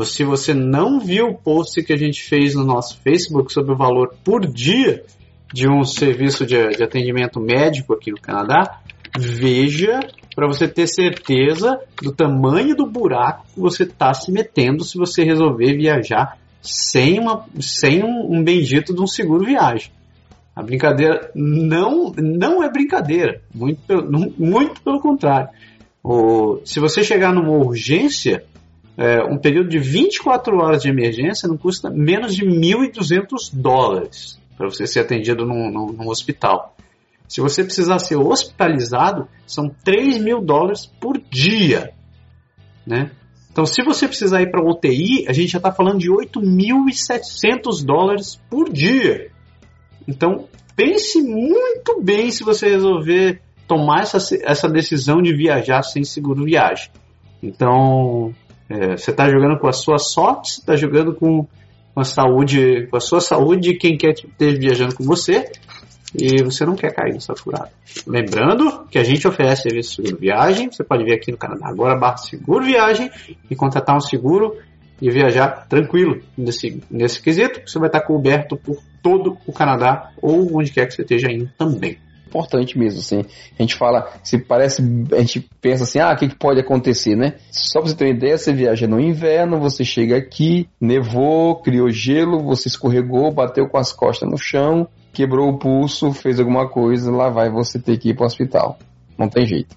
[0.05, 3.77] Se você não viu o post que a gente fez no nosso Facebook sobre o
[3.77, 5.03] valor por dia
[5.53, 8.81] de um serviço de, de atendimento médico aqui no Canadá,
[9.19, 9.99] veja
[10.35, 15.25] para você ter certeza do tamanho do buraco que você está se metendo se você
[15.25, 19.91] resolver viajar sem, uma, sem um, um bendito de um seguro viagem.
[20.55, 25.51] A brincadeira não, não é brincadeira, muito pelo, muito pelo contrário.
[26.03, 28.45] O, se você chegar numa urgência,
[28.97, 34.71] é, um período de 24 horas de emergência não custa menos de 1.200 dólares para
[34.71, 36.75] você ser atendido num, num, num, hospital.
[37.29, 41.93] Se você precisar ser hospitalizado, são 3 mil dólares por dia.
[42.87, 43.11] Né?
[43.57, 48.39] Então, se você precisar ir para UTI, a gente já está falando de 8.700 dólares
[48.51, 49.31] por dia.
[50.07, 50.47] Então,
[50.77, 56.91] pense muito bem se você resolver tomar essa, essa decisão de viajar sem seguro viagem.
[57.43, 58.35] Então,
[58.69, 61.47] é, você está jogando com a sua sorte, você está jogando com
[61.97, 65.51] a saúde, com a sua saúde e quem quer ter viajando com você
[66.15, 67.71] e você não quer cair nessa furada.
[68.07, 71.69] Lembrando que a gente oferece serviço de seguro viagem, você pode vir aqui no Canadá
[71.69, 73.11] agora barra seguro viagem
[73.51, 74.57] e contratar um seguro
[75.01, 80.57] e viajar tranquilo nesse, nesse quesito, você vai estar coberto por todo o Canadá ou
[80.57, 81.99] onde quer que você esteja indo também
[82.37, 83.25] importante mesmo, assim.
[83.59, 87.17] A gente fala, se parece, a gente pensa assim, ah, o que, que pode acontecer,
[87.17, 87.35] né?
[87.51, 91.91] Só pra você ter uma ideia, você viaja no inverno, você chega aqui, nevou, criou
[91.91, 97.11] gelo, você escorregou, bateu com as costas no chão, quebrou o pulso, fez alguma coisa,
[97.11, 98.79] lá vai você ter que ir pro hospital.
[99.19, 99.77] Não tem jeito.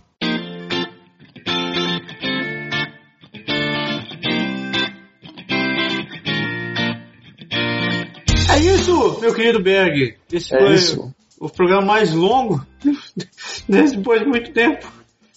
[8.52, 10.18] É isso, meu querido Berg.
[10.32, 12.66] Esse é foi isso o programa mais longo
[13.68, 14.92] Depois de muito tempo.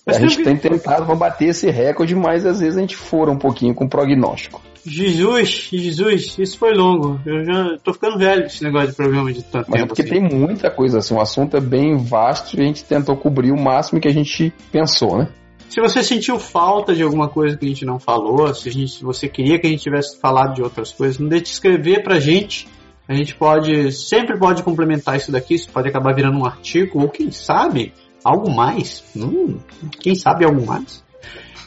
[0.05, 0.43] Mas a gente que...
[0.43, 4.61] tem tentado bater esse recorde, mas às vezes a gente fora um pouquinho com prognóstico.
[4.85, 7.21] Jesus, Jesus, isso foi longo.
[7.25, 9.85] Eu já tô ficando velho esse negócio de programa de tanto Mas tempo.
[9.85, 10.29] É porque assim.
[10.29, 13.61] tem muita coisa assim, o assunto é bem vasto e a gente tentou cobrir o
[13.61, 15.29] máximo que a gente pensou, né?
[15.69, 19.03] Se você sentiu falta de alguma coisa que a gente não falou, se, gente, se
[19.03, 22.21] você queria que a gente tivesse falado de outras coisas, não deixe de escrever pra
[22.21, 22.69] gente.
[23.09, 27.09] A gente pode, sempre pode complementar isso daqui, isso pode acabar virando um artigo, ou
[27.09, 27.93] quem sabe,
[28.23, 29.03] algo mais.
[29.17, 29.59] Hum,
[29.99, 31.03] quem sabe algo mais?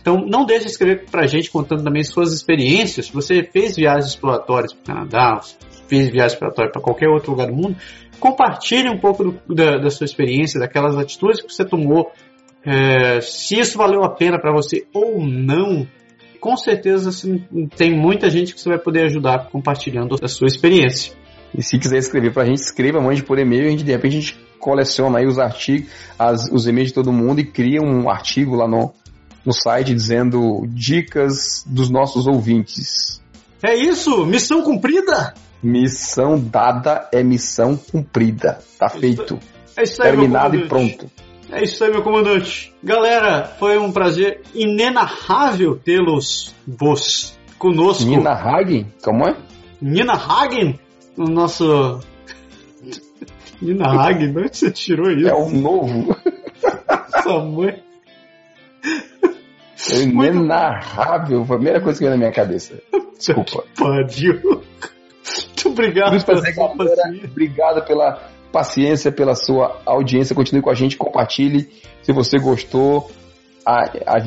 [0.06, 3.08] Então, não deixe de escrever pra gente contando também suas experiências.
[3.08, 5.42] Se você fez viagens exploratórias para o Canadá,
[5.88, 7.76] fez viagens exploratórias para qualquer outro lugar do mundo,
[8.20, 12.12] compartilhe um pouco do, da, da, sua experiência, daquelas atitudes que você tomou,
[12.64, 15.88] é, se isso valeu a pena para você ou não.
[16.40, 17.44] Com certeza assim,
[17.76, 21.16] tem muita gente que você vai poder ajudar compartilhando a sua experiência.
[21.58, 24.20] E se quiser escrever pra gente, escreva, mande por e-mail, a gente de repente a
[24.20, 28.56] gente coleciona aí os artigos, as, os e-mails de todo mundo e cria um artigo
[28.56, 28.94] lá no,
[29.46, 33.22] no site dizendo dicas dos nossos ouvintes.
[33.64, 35.34] É isso, missão cumprida?
[35.62, 38.60] Missão dada é missão cumprida.
[38.78, 39.40] Tá feito.
[39.78, 41.10] É isso aí, Terminado e pronto.
[41.52, 42.74] É isso aí, meu comandante.
[42.84, 48.06] Galera, foi um prazer inenarrável tê-los vos conosco.
[48.06, 48.92] Nina Hagen?
[49.04, 49.36] Como é?
[49.82, 50.80] Nina Hagen?
[51.18, 52.00] O nosso.
[53.62, 54.34] Nina Hagen?
[54.34, 55.28] De onde você tirou isso?
[55.28, 56.16] É o novo.
[57.24, 57.84] Sua mãe.
[59.92, 61.46] É inenarrável.
[61.46, 62.82] Foi a primeira coisa que veio na minha cabeça.
[63.18, 63.64] Desculpa.
[63.78, 64.42] Pariu.
[64.44, 67.26] Muito obrigado pela sua paciência.
[67.26, 68.22] Obrigado pela
[68.52, 70.36] paciência, pela sua audiência.
[70.36, 71.70] Continue com a gente, compartilhe.
[72.02, 73.10] Se você gostou,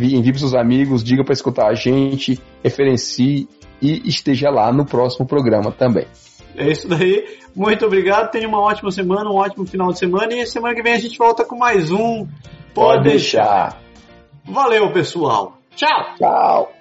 [0.01, 3.49] envie para seus amigos, diga para escutar a gente, referencie
[3.81, 6.07] e esteja lá no próximo programa também.
[6.57, 7.25] É isso daí.
[7.55, 8.31] Muito obrigado.
[8.31, 10.35] Tenha uma ótima semana, um ótimo final de semana.
[10.35, 12.27] E semana que vem a gente volta com mais um.
[12.27, 13.71] Pode, Pode deixar.
[13.71, 13.88] deixar.
[14.49, 15.59] Valeu, pessoal.
[15.77, 16.15] Tchau.
[16.17, 16.73] Tchau.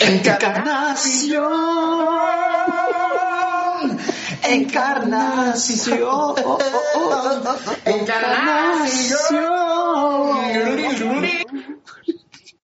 [0.00, 1.48] Encarnación.
[4.50, 6.34] Encarnación.
[7.84, 8.98] Encarnación.